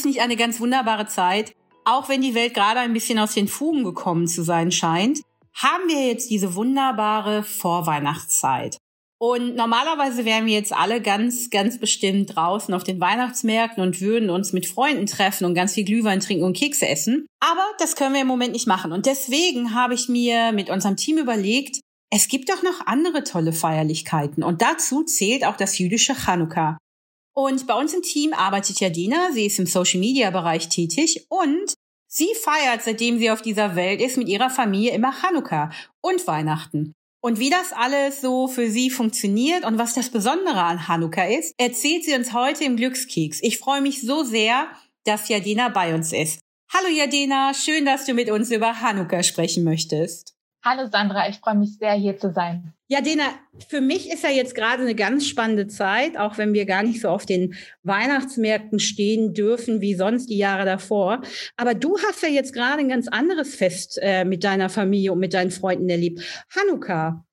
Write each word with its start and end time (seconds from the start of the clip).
es 0.00 0.04
nicht 0.04 0.20
eine 0.20 0.36
ganz 0.36 0.60
wunderbare 0.60 1.06
Zeit? 1.06 1.52
Auch 1.84 2.08
wenn 2.08 2.20
die 2.20 2.34
Welt 2.34 2.54
gerade 2.54 2.80
ein 2.80 2.92
bisschen 2.92 3.18
aus 3.18 3.34
den 3.34 3.48
Fugen 3.48 3.84
gekommen 3.84 4.26
zu 4.26 4.42
sein 4.42 4.72
scheint, 4.72 5.20
haben 5.54 5.88
wir 5.88 6.06
jetzt 6.06 6.30
diese 6.30 6.54
wunderbare 6.54 7.42
Vorweihnachtszeit. 7.42 8.78
Und 9.22 9.54
normalerweise 9.54 10.24
wären 10.24 10.46
wir 10.46 10.54
jetzt 10.54 10.72
alle 10.72 11.02
ganz, 11.02 11.50
ganz 11.50 11.78
bestimmt 11.78 12.34
draußen 12.34 12.72
auf 12.72 12.84
den 12.84 13.00
Weihnachtsmärkten 13.00 13.82
und 13.82 14.00
würden 14.00 14.30
uns 14.30 14.54
mit 14.54 14.64
Freunden 14.64 15.04
treffen 15.04 15.44
und 15.44 15.54
ganz 15.54 15.74
viel 15.74 15.84
Glühwein 15.84 16.20
trinken 16.20 16.44
und 16.44 16.56
Kekse 16.56 16.88
essen. 16.88 17.26
Aber 17.40 17.64
das 17.78 17.96
können 17.96 18.14
wir 18.14 18.22
im 18.22 18.26
Moment 18.26 18.52
nicht 18.52 18.66
machen. 18.66 18.92
Und 18.92 19.04
deswegen 19.04 19.74
habe 19.74 19.92
ich 19.92 20.08
mir 20.08 20.52
mit 20.52 20.70
unserem 20.70 20.96
Team 20.96 21.18
überlegt, 21.18 21.80
es 22.10 22.28
gibt 22.28 22.48
doch 22.48 22.62
noch 22.62 22.86
andere 22.86 23.22
tolle 23.22 23.52
Feierlichkeiten. 23.52 24.42
Und 24.42 24.62
dazu 24.62 25.04
zählt 25.04 25.44
auch 25.44 25.56
das 25.56 25.78
jüdische 25.78 26.14
Chanukka. 26.14 26.78
Und 27.42 27.66
bei 27.66 27.72
uns 27.72 27.94
im 27.94 28.02
Team 28.02 28.34
arbeitet 28.34 28.80
Jadina. 28.80 29.30
Sie 29.32 29.46
ist 29.46 29.58
im 29.58 29.64
Social 29.64 29.98
Media 29.98 30.30
Bereich 30.30 30.68
tätig 30.68 31.24
und 31.30 31.72
sie 32.06 32.28
feiert, 32.38 32.82
seitdem 32.82 33.18
sie 33.18 33.30
auf 33.30 33.40
dieser 33.40 33.76
Welt 33.76 34.02
ist, 34.02 34.18
mit 34.18 34.28
ihrer 34.28 34.50
Familie 34.50 34.92
immer 34.92 35.10
Chanukka 35.10 35.70
und 36.02 36.26
Weihnachten. 36.26 36.92
Und 37.22 37.38
wie 37.38 37.48
das 37.48 37.72
alles 37.72 38.20
so 38.20 38.46
für 38.46 38.68
sie 38.68 38.90
funktioniert 38.90 39.64
und 39.64 39.78
was 39.78 39.94
das 39.94 40.10
Besondere 40.10 40.60
an 40.60 40.86
Hanukkah 40.86 41.24
ist, 41.24 41.54
erzählt 41.56 42.04
sie 42.04 42.12
uns 42.12 42.34
heute 42.34 42.64
im 42.64 42.76
Glückskeks. 42.76 43.42
Ich 43.42 43.56
freue 43.56 43.80
mich 43.80 44.02
so 44.02 44.22
sehr, 44.22 44.68
dass 45.04 45.30
Jadina 45.30 45.70
bei 45.70 45.94
uns 45.94 46.12
ist. 46.12 46.40
Hallo 46.70 46.88
Jadina, 46.94 47.54
schön, 47.54 47.86
dass 47.86 48.04
du 48.04 48.12
mit 48.12 48.30
uns 48.30 48.50
über 48.50 48.82
Hanukkah 48.82 49.22
sprechen 49.22 49.64
möchtest. 49.64 50.34
Hallo 50.62 50.90
Sandra, 50.92 51.26
ich 51.30 51.38
freue 51.38 51.54
mich 51.54 51.78
sehr, 51.78 51.94
hier 51.94 52.18
zu 52.18 52.34
sein. 52.34 52.74
Ja, 52.92 53.00
Dena, 53.00 53.22
für 53.68 53.80
mich 53.80 54.10
ist 54.10 54.24
ja 54.24 54.30
jetzt 54.30 54.56
gerade 54.56 54.82
eine 54.82 54.96
ganz 54.96 55.24
spannende 55.24 55.68
Zeit, 55.68 56.18
auch 56.18 56.38
wenn 56.38 56.52
wir 56.52 56.66
gar 56.66 56.82
nicht 56.82 57.00
so 57.00 57.08
auf 57.08 57.24
den 57.24 57.54
Weihnachtsmärkten 57.84 58.80
stehen 58.80 59.32
dürfen 59.32 59.80
wie 59.80 59.94
sonst 59.94 60.26
die 60.26 60.38
Jahre 60.38 60.64
davor. 60.64 61.20
Aber 61.56 61.74
du 61.74 61.96
hast 61.98 62.20
ja 62.24 62.28
jetzt 62.28 62.52
gerade 62.52 62.80
ein 62.80 62.88
ganz 62.88 63.06
anderes 63.06 63.54
Fest 63.54 63.96
äh, 64.02 64.24
mit 64.24 64.42
deiner 64.42 64.68
Familie 64.68 65.12
und 65.12 65.20
mit 65.20 65.34
deinen 65.34 65.52
Freunden 65.52 65.88
erlebt. 65.88 66.20
Hanukkah. 66.52 67.24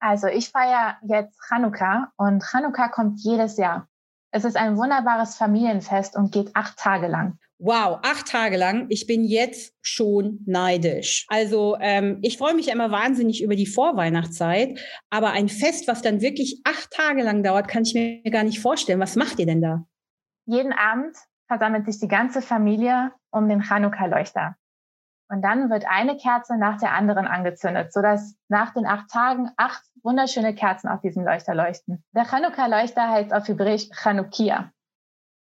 Also 0.00 0.28
ich 0.28 0.48
feiere 0.48 0.96
jetzt 1.06 1.38
Hanukkah 1.50 2.10
und 2.16 2.42
Hanukkah 2.54 2.88
kommt 2.88 3.20
jedes 3.20 3.58
Jahr. 3.58 3.90
Es 4.34 4.44
ist 4.44 4.56
ein 4.56 4.78
wunderbares 4.78 5.36
Familienfest 5.36 6.16
und 6.16 6.32
geht 6.32 6.56
acht 6.56 6.78
Tage 6.78 7.06
lang. 7.06 7.38
Wow, 7.58 8.00
acht 8.02 8.26
Tage 8.26 8.56
lang. 8.56 8.86
Ich 8.88 9.06
bin 9.06 9.24
jetzt 9.24 9.74
schon 9.82 10.40
neidisch. 10.46 11.26
Also 11.28 11.76
ähm, 11.80 12.18
ich 12.22 12.38
freue 12.38 12.54
mich 12.54 12.66
ja 12.66 12.72
immer 12.72 12.90
wahnsinnig 12.90 13.42
über 13.42 13.54
die 13.54 13.66
Vorweihnachtszeit, 13.66 14.80
aber 15.10 15.32
ein 15.32 15.48
Fest, 15.48 15.86
was 15.86 16.00
dann 16.00 16.22
wirklich 16.22 16.62
acht 16.64 16.90
Tage 16.90 17.22
lang 17.22 17.42
dauert, 17.42 17.68
kann 17.68 17.82
ich 17.82 17.92
mir 17.92 18.22
gar 18.30 18.42
nicht 18.42 18.60
vorstellen. 18.60 19.00
Was 19.00 19.16
macht 19.16 19.38
ihr 19.38 19.46
denn 19.46 19.60
da? 19.60 19.84
Jeden 20.46 20.72
Abend 20.72 21.14
versammelt 21.46 21.84
sich 21.84 22.00
die 22.00 22.08
ganze 22.08 22.40
Familie 22.40 23.12
um 23.30 23.48
den 23.48 23.62
Chanukka-Leuchter. 23.62 24.56
Und 25.32 25.40
dann 25.40 25.70
wird 25.70 25.86
eine 25.88 26.18
Kerze 26.18 26.58
nach 26.58 26.78
der 26.78 26.92
anderen 26.92 27.26
angezündet, 27.26 27.90
sodass 27.90 28.36
nach 28.48 28.74
den 28.74 28.84
acht 28.84 29.08
Tagen 29.08 29.50
acht 29.56 29.82
wunderschöne 30.02 30.54
Kerzen 30.54 30.88
auf 30.88 31.00
diesem 31.00 31.24
Leuchter 31.24 31.54
leuchten. 31.54 32.04
Der 32.14 32.26
Chanukka-Leuchter 32.26 33.08
heißt 33.08 33.32
auf 33.32 33.48
Hebräisch 33.48 33.88
Chanukia. 33.94 34.70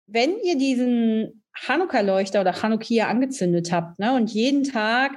Wenn 0.06 0.37
ihr 0.45 0.59
diesen 0.59 1.42
Chanukka-Leuchter 1.55 2.42
oder 2.42 2.53
Chanukia 2.53 3.09
angezündet 3.09 3.72
habt 3.72 3.98
ne? 3.98 4.12
und 4.14 4.31
jeden 4.31 4.64
Tag 4.64 5.12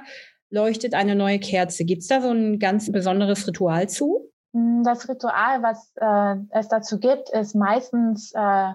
leuchtet 0.48 0.94
eine 0.94 1.14
neue 1.14 1.40
Kerze. 1.40 1.84
Gibt 1.84 2.00
es 2.00 2.08
da 2.08 2.22
so 2.22 2.30
ein 2.30 2.58
ganz 2.58 2.90
besonderes 2.90 3.46
Ritual 3.46 3.90
zu? 3.90 4.30
Mm, 4.52 4.82
das 4.82 5.06
Ritual, 5.10 5.62
was 5.62 5.92
äh, 5.96 6.36
es 6.58 6.68
dazu 6.68 6.98
gibt, 6.98 7.28
ist 7.28 7.54
meistens 7.54 8.32
äh, 8.32 8.72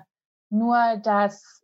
nur 0.52 0.78
das 1.02 1.64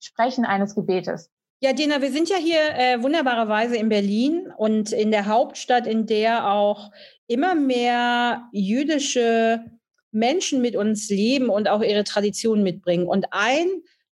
Sprechen 0.00 0.46
eines 0.46 0.74
Gebetes. 0.74 1.30
Ja, 1.66 1.72
Dina, 1.72 2.00
wir 2.00 2.12
sind 2.12 2.28
ja 2.28 2.36
hier 2.36 2.60
äh, 2.76 3.02
wunderbarerweise 3.02 3.76
in 3.76 3.88
Berlin 3.88 4.52
und 4.56 4.92
in 4.92 5.10
der 5.10 5.26
Hauptstadt, 5.26 5.88
in 5.88 6.06
der 6.06 6.52
auch 6.52 6.92
immer 7.26 7.56
mehr 7.56 8.48
jüdische 8.52 9.64
Menschen 10.12 10.62
mit 10.62 10.76
uns 10.76 11.08
leben 11.08 11.48
und 11.48 11.68
auch 11.68 11.82
ihre 11.82 12.04
Traditionen 12.04 12.62
mitbringen. 12.62 13.08
Und 13.08 13.26
ein 13.32 13.66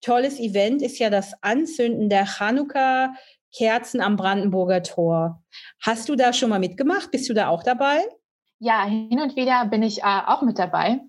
tolles 0.03 0.39
Event 0.39 0.83
ist 0.83 0.99
ja 0.99 1.09
das 1.09 1.43
Anzünden 1.43 2.11
der 2.11 2.27
Chanukka-Kerzen 2.27 4.03
am 4.03 4.17
Brandenburger 4.17 4.83
Tor. 4.83 5.43
Hast 5.81 6.11
du 6.11 6.17
da 6.17 6.35
schon 6.35 6.51
mal 6.51 6.61
mitgemacht? 6.61 7.11
Bist 7.11 7.31
du 7.31 7.33
da 7.33 7.49
auch 7.49 7.63
dabei? 7.63 8.01
Ja, 8.59 8.85
hin 8.85 9.23
und 9.23 9.37
wieder 9.37 9.65
bin 9.65 9.83
ich 9.83 10.01
äh, 10.01 10.21
auch 10.27 10.43
mit 10.43 10.59
dabei. 10.59 11.01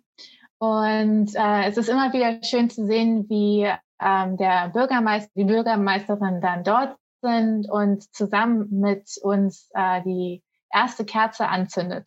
Und 0.58 1.36
äh, 1.36 1.68
es 1.68 1.76
ist 1.76 1.90
immer 1.90 2.14
wieder 2.14 2.42
schön 2.44 2.70
zu 2.70 2.86
sehen, 2.86 3.26
wie 3.28 3.70
ähm, 4.02 4.38
der 4.38 4.70
Bürgermeister, 4.70 5.32
die 5.36 5.46
Bürgermeisterin 5.46 6.42
dann 6.42 6.64
dort 6.64 6.96
sind 7.22 7.70
und 7.70 8.14
zusammen 8.16 8.68
mit 8.70 9.18
uns 9.22 9.70
äh, 9.74 10.02
die 10.04 10.42
erste 10.72 11.06
Kerze 11.06 11.48
anzündet. 11.48 12.06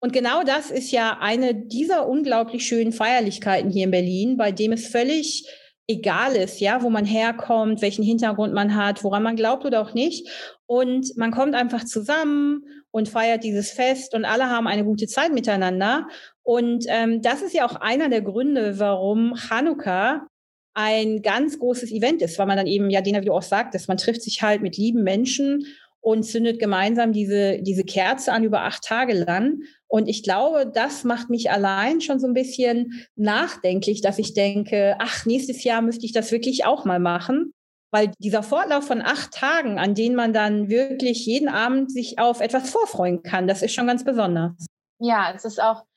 Und 0.00 0.12
genau 0.12 0.44
das 0.44 0.70
ist 0.70 0.92
ja 0.92 1.18
eine 1.20 1.54
dieser 1.54 2.08
unglaublich 2.08 2.66
schönen 2.66 2.92
Feierlichkeiten 2.92 3.70
hier 3.70 3.84
in 3.84 3.90
Berlin, 3.90 4.36
bei 4.36 4.52
dem 4.52 4.72
es 4.72 4.86
völlig 4.88 5.48
egal 5.88 6.36
ist, 6.36 6.60
ja, 6.60 6.82
wo 6.82 6.90
man 6.90 7.04
herkommt, 7.04 7.80
welchen 7.80 8.04
Hintergrund 8.04 8.52
man 8.52 8.76
hat, 8.76 9.02
woran 9.02 9.22
man 9.22 9.36
glaubt 9.36 9.64
oder 9.64 9.80
auch 9.80 9.94
nicht. 9.94 10.28
Und 10.66 11.16
man 11.16 11.30
kommt 11.30 11.54
einfach 11.54 11.84
zusammen 11.84 12.62
und 12.90 13.08
feiert 13.08 13.42
dieses 13.42 13.70
Fest 13.70 14.14
und 14.14 14.24
alle 14.24 14.50
haben 14.50 14.66
eine 14.66 14.84
gute 14.84 15.06
Zeit 15.06 15.32
miteinander. 15.32 16.06
Und 16.42 16.84
ähm, 16.88 17.22
das 17.22 17.42
ist 17.42 17.54
ja 17.54 17.66
auch 17.66 17.76
einer 17.76 18.08
der 18.08 18.20
Gründe, 18.20 18.78
warum 18.78 19.34
Hanukkah 19.50 20.26
ein 20.78 21.22
ganz 21.22 21.58
großes 21.58 21.90
Event 21.90 22.22
ist, 22.22 22.38
weil 22.38 22.46
man 22.46 22.56
dann 22.56 22.68
eben, 22.68 22.88
ja, 22.88 23.00
Dena, 23.00 23.20
wie 23.20 23.26
du 23.26 23.32
auch 23.32 23.42
sagtest, 23.42 23.88
man 23.88 23.96
trifft 23.96 24.22
sich 24.22 24.42
halt 24.42 24.62
mit 24.62 24.76
lieben 24.76 25.02
Menschen 25.02 25.66
und 26.00 26.22
zündet 26.22 26.60
gemeinsam 26.60 27.12
diese, 27.12 27.60
diese 27.62 27.82
Kerze 27.82 28.32
an 28.32 28.44
über 28.44 28.62
acht 28.62 28.84
Tage 28.84 29.12
lang. 29.12 29.62
Und 29.88 30.08
ich 30.08 30.22
glaube, 30.22 30.70
das 30.72 31.02
macht 31.02 31.30
mich 31.30 31.50
allein 31.50 32.00
schon 32.00 32.20
so 32.20 32.28
ein 32.28 32.32
bisschen 32.32 33.08
nachdenklich, 33.16 34.02
dass 34.02 34.20
ich 34.20 34.34
denke, 34.34 34.94
ach, 35.00 35.26
nächstes 35.26 35.64
Jahr 35.64 35.82
müsste 35.82 36.06
ich 36.06 36.12
das 36.12 36.30
wirklich 36.30 36.64
auch 36.64 36.84
mal 36.84 37.00
machen. 37.00 37.50
Weil 37.90 38.12
dieser 38.20 38.44
Fortlauf 38.44 38.86
von 38.86 39.02
acht 39.02 39.32
Tagen, 39.32 39.80
an 39.80 39.96
denen 39.96 40.14
man 40.14 40.32
dann 40.32 40.68
wirklich 40.68 41.26
jeden 41.26 41.48
Abend 41.48 41.90
sich 41.90 42.20
auf 42.20 42.40
etwas 42.40 42.70
vorfreuen 42.70 43.24
kann, 43.24 43.48
das 43.48 43.62
ist 43.62 43.74
schon 43.74 43.88
ganz 43.88 44.04
besonders. 44.04 44.52
Ja, 45.00 45.32
es 45.34 45.44
ist 45.44 45.60
auch 45.60 45.87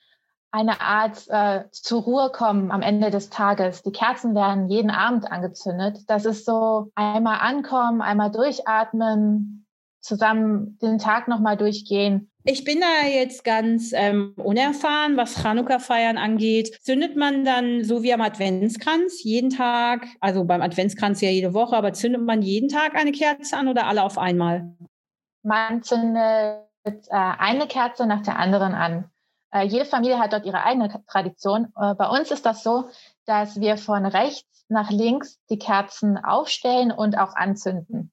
eine 0.51 0.81
Art 0.81 1.27
äh, 1.29 1.63
zur 1.71 2.01
Ruhe 2.01 2.29
kommen 2.31 2.71
am 2.71 2.81
Ende 2.81 3.09
des 3.09 3.29
Tages. 3.29 3.83
Die 3.83 3.91
Kerzen 3.91 4.35
werden 4.35 4.67
jeden 4.69 4.91
Abend 4.91 5.31
angezündet. 5.31 5.99
Das 6.07 6.25
ist 6.25 6.45
so 6.45 6.91
einmal 6.95 7.39
ankommen, 7.39 8.01
einmal 8.01 8.31
durchatmen, 8.31 9.65
zusammen 10.01 10.77
den 10.81 10.97
Tag 10.97 11.27
nochmal 11.27 11.55
durchgehen. 11.55 12.31
Ich 12.43 12.63
bin 12.63 12.81
da 12.81 13.07
jetzt 13.07 13.43
ganz 13.43 13.91
ähm, 13.93 14.33
unerfahren, 14.35 15.15
was 15.15 15.41
Chanukka-Feiern 15.41 16.17
angeht. 16.17 16.75
Zündet 16.81 17.15
man 17.15 17.45
dann 17.45 17.83
so 17.83 18.01
wie 18.01 18.13
am 18.13 18.21
Adventskranz 18.21 19.23
jeden 19.23 19.51
Tag, 19.51 20.07
also 20.19 20.43
beim 20.43 20.61
Adventskranz 20.61 21.21
ja 21.21 21.29
jede 21.29 21.53
Woche, 21.53 21.77
aber 21.77 21.93
zündet 21.93 22.23
man 22.23 22.41
jeden 22.41 22.67
Tag 22.67 22.95
eine 22.95 23.11
Kerze 23.11 23.55
an 23.55 23.67
oder 23.67 23.85
alle 23.85 24.03
auf 24.03 24.17
einmal? 24.17 24.75
Man 25.43 25.83
zündet 25.83 26.65
äh, 26.83 26.99
eine 27.11 27.67
Kerze 27.67 28.07
nach 28.07 28.23
der 28.23 28.39
anderen 28.39 28.73
an. 28.73 29.05
Äh, 29.51 29.63
jede 29.63 29.85
Familie 29.85 30.19
hat 30.19 30.33
dort 30.33 30.45
ihre 30.45 30.63
eigene 30.63 31.03
Tradition. 31.07 31.73
Äh, 31.79 31.95
bei 31.95 32.07
uns 32.07 32.31
ist 32.31 32.45
das 32.45 32.63
so, 32.63 32.89
dass 33.25 33.59
wir 33.59 33.77
von 33.77 34.05
rechts 34.05 34.65
nach 34.69 34.89
links 34.89 35.39
die 35.49 35.59
Kerzen 35.59 36.17
aufstellen 36.17 36.91
und 36.91 37.17
auch 37.17 37.35
anzünden. 37.35 38.11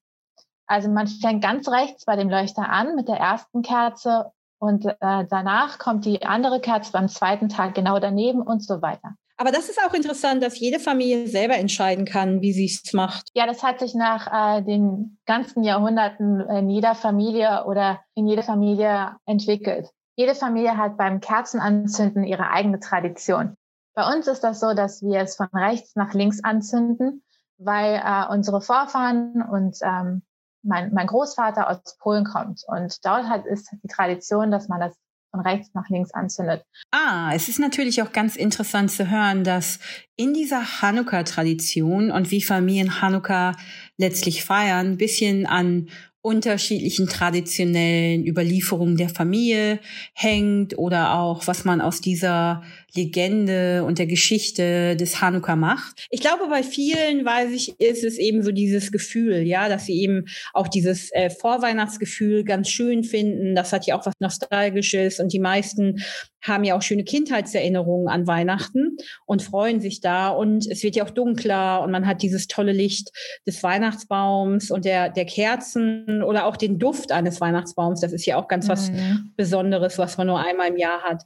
Also 0.67 0.89
man 0.89 1.07
fängt 1.07 1.41
ganz 1.41 1.67
rechts 1.69 2.05
bei 2.05 2.15
dem 2.15 2.29
Leuchter 2.29 2.69
an 2.69 2.95
mit 2.95 3.07
der 3.07 3.17
ersten 3.17 3.61
Kerze 3.61 4.31
und 4.59 4.85
äh, 4.85 4.95
danach 4.99 5.79
kommt 5.79 6.05
die 6.05 6.23
andere 6.23 6.59
Kerze 6.59 6.91
beim 6.91 7.07
zweiten 7.07 7.49
Tag 7.49 7.73
genau 7.73 7.99
daneben 7.99 8.41
und 8.41 8.63
so 8.63 8.81
weiter. 8.81 9.15
Aber 9.37 9.51
das 9.51 9.69
ist 9.69 9.79
auch 9.81 9.93
interessant, 9.93 10.43
dass 10.43 10.59
jede 10.59 10.79
Familie 10.79 11.27
selber 11.27 11.55
entscheiden 11.55 12.03
kann, 12.03 12.41
wie 12.41 12.51
sie 12.51 12.65
es 12.65 12.91
macht. 12.91 13.29
Ja, 13.33 13.45
das 13.45 13.63
hat 13.63 13.79
sich 13.79 13.95
nach 13.95 14.57
äh, 14.57 14.61
den 14.61 15.17
ganzen 15.25 15.63
Jahrhunderten 15.63 16.41
in 16.41 16.69
jeder 16.69 16.93
Familie 16.93 17.63
oder 17.65 18.01
in 18.15 18.27
jeder 18.27 18.43
Familie 18.43 19.15
entwickelt. 19.25 19.89
Jede 20.19 20.35
Familie 20.35 20.75
hat 20.75 20.97
beim 20.97 21.21
Kerzenanzünden 21.21 22.25
ihre 22.25 22.49
eigene 22.49 22.81
Tradition. 22.81 23.55
Bei 23.95 24.05
uns 24.13 24.27
ist 24.27 24.41
das 24.41 24.59
so, 24.59 24.73
dass 24.73 25.01
wir 25.01 25.21
es 25.21 25.37
von 25.37 25.47
rechts 25.53 25.95
nach 25.95 26.13
links 26.13 26.43
anzünden, 26.43 27.23
weil 27.57 28.01
äh, 28.03 28.25
unsere 28.29 28.59
Vorfahren 28.59 29.41
und 29.41 29.77
ähm, 29.81 30.23
mein, 30.61 30.93
mein 30.93 31.07
Großvater 31.07 31.69
aus 31.69 31.97
Polen 31.99 32.25
kommt. 32.25 32.63
Und 32.67 32.97
dort 33.05 33.29
hat, 33.29 33.45
ist 33.45 33.73
die 33.81 33.87
Tradition, 33.87 34.51
dass 34.51 34.67
man 34.67 34.81
das 34.81 34.93
von 35.31 35.39
rechts 35.39 35.73
nach 35.73 35.87
links 35.87 36.13
anzündet. 36.13 36.65
Ah, 36.91 37.31
es 37.33 37.47
ist 37.47 37.59
natürlich 37.59 38.01
auch 38.01 38.11
ganz 38.11 38.35
interessant 38.35 38.91
zu 38.91 39.09
hören, 39.09 39.45
dass 39.45 39.79
in 40.17 40.33
dieser 40.33 40.81
Hanukkah-Tradition 40.81 42.11
und 42.11 42.29
wie 42.29 42.41
Familien 42.41 43.01
Hanukkah 43.01 43.53
letztlich 43.97 44.43
feiern, 44.43 44.87
ein 44.87 44.97
bisschen 44.97 45.45
an 45.45 45.87
unterschiedlichen 46.21 47.07
traditionellen 47.07 48.25
Überlieferungen 48.27 48.97
der 48.97 49.09
Familie 49.09 49.79
hängt 50.13 50.77
oder 50.77 51.13
auch 51.13 51.47
was 51.47 51.63
man 51.63 51.79
aus 51.79 52.01
dieser 52.01 52.61
Legende 52.95 53.83
und 53.85 53.99
der 53.99 54.07
Geschichte 54.07 54.95
des 54.95 55.21
Hanukkah 55.21 55.55
macht. 55.55 56.07
Ich 56.09 56.21
glaube, 56.21 56.47
bei 56.49 56.63
vielen, 56.63 57.25
weiß 57.25 57.51
ich, 57.51 57.79
ist 57.79 58.03
es 58.03 58.17
eben 58.17 58.43
so 58.43 58.51
dieses 58.51 58.91
Gefühl, 58.91 59.41
ja, 59.41 59.69
dass 59.69 59.85
sie 59.85 60.01
eben 60.01 60.25
auch 60.53 60.67
dieses 60.67 61.11
äh, 61.11 61.29
Vorweihnachtsgefühl 61.29 62.43
ganz 62.43 62.69
schön 62.69 63.03
finden. 63.03 63.55
Das 63.55 63.73
hat 63.73 63.85
ja 63.85 63.97
auch 63.97 64.05
was 64.05 64.13
Nostalgisches 64.19 65.19
und 65.19 65.33
die 65.33 65.39
meisten 65.39 66.01
haben 66.41 66.63
ja 66.63 66.77
auch 66.77 66.81
schöne 66.81 67.03
Kindheitserinnerungen 67.03 68.07
an 68.07 68.27
Weihnachten 68.27 68.97
und 69.25 69.41
freuen 69.41 69.81
sich 69.81 69.99
da. 69.99 70.29
Und 70.29 70.65
es 70.67 70.83
wird 70.83 70.95
ja 70.95 71.03
auch 71.03 71.09
dunkler 71.09 71.81
und 71.81 71.91
man 71.91 72.07
hat 72.07 72.21
dieses 72.21 72.47
tolle 72.47 72.71
Licht 72.71 73.11
des 73.45 73.61
Weihnachtsbaums 73.61 74.71
und 74.71 74.85
der, 74.85 75.09
der 75.09 75.25
Kerzen 75.25 76.23
oder 76.23 76.45
auch 76.45 76.57
den 76.57 76.79
Duft 76.79 77.11
eines 77.11 77.41
Weihnachtsbaums. 77.41 78.01
Das 78.01 78.13
ist 78.13 78.25
ja 78.25 78.37
auch 78.37 78.47
ganz 78.47 78.67
mhm. 78.67 78.71
was 78.71 78.91
Besonderes, 79.35 79.97
was 79.97 80.17
man 80.17 80.27
nur 80.27 80.39
einmal 80.39 80.69
im 80.69 80.77
Jahr 80.77 81.01
hat. 81.01 81.23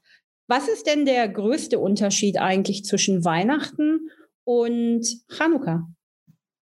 Was 0.55 0.67
ist 0.67 0.85
denn 0.85 1.05
der 1.05 1.27
größte 1.29 1.79
Unterschied 1.79 2.39
eigentlich 2.39 2.85
zwischen 2.85 3.25
Weihnachten 3.25 4.11
und 4.43 5.03
Chanukka? 5.27 5.87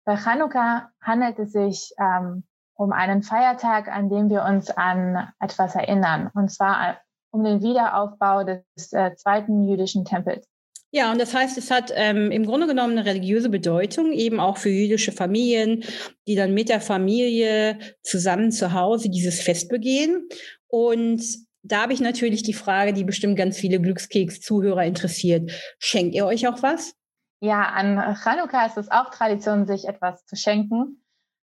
Bei 0.04 0.18
Chanukka 0.18 0.89
handelt 1.01 1.39
es 1.39 1.54
sich 1.54 1.94
ähm, 1.98 2.44
um 2.74 2.92
einen 2.92 3.24
Feiertag, 3.24 3.88
an 3.88 4.10
dem 4.10 4.30
wir 4.30 4.44
uns 4.44 4.72
an 4.72 5.30
etwas 5.39 5.75
erinnern. 5.75 6.30
Und 6.34 6.51
zwar 6.51 6.98
um 7.31 7.45
den 7.45 7.62
Wiederaufbau 7.62 8.44
des 8.44 8.92
äh, 8.92 9.16
zweiten 9.16 9.63
jüdischen 9.63 10.04
Tempels. 10.04 10.45
Ja, 10.92 11.10
und 11.13 11.22
das 11.22 11.34
heißt, 11.34 11.57
es 11.57 11.72
hat 11.72 11.89
ähm, 11.95 12.30
im 12.30 12.45
Grunde 12.45 12.68
genommen 12.68 12.98
eine 12.98 13.07
religiöse 13.07 13.48
Bedeutung, 13.48 14.12
eben 14.12 14.42
auch 14.42 14.57
für 14.57 14.68
jüdische 14.68 15.13
Familien, 15.13 15.86
die 16.28 16.36
dann 16.36 16.54
mit 16.54 16.68
der 16.68 16.81
Familie 16.81 17.80
zusammen 18.04 18.51
zu 18.51 18.74
Hause 18.74 19.10
dieses 19.10 19.42
Fest 19.42 19.69
begehen. 19.69 20.28
Und 20.68 21.47
da 21.68 21.84
habe 21.84 21.94
ich 21.94 22.02
natürlich 22.02 22.44
die 22.44 22.54
Frage, 22.54 22.94
die 22.94 23.04
bestimmt 23.04 23.38
ganz 23.38 23.58
viele 23.58 23.80
Glückskeks-Zuhörer 23.80 24.84
interessiert. 24.86 25.52
Schenkt 25.80 26.16
ihr 26.16 26.25
euch 26.25 26.48
auch 26.48 26.64
was? 26.64 26.96
Ja, 27.40 27.64
an 27.64 28.16
Chanukka 28.16 28.66
ist 28.66 28.78
es 28.78 28.90
auch 28.90 29.12
Tradition, 29.12 29.68
sich 29.68 29.88
etwas 29.88 30.25
zu 30.25 30.36
schenken. 30.36 31.04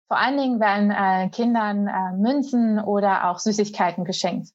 Vor 0.07 0.19
allen 0.19 0.37
Dingen 0.37 0.59
werden 0.59 0.91
äh, 0.91 1.29
Kindern 1.29 1.87
äh, 1.87 2.17
Münzen 2.17 2.79
oder 2.79 3.29
auch 3.29 3.39
Süßigkeiten 3.39 4.05
geschenkt. 4.05 4.49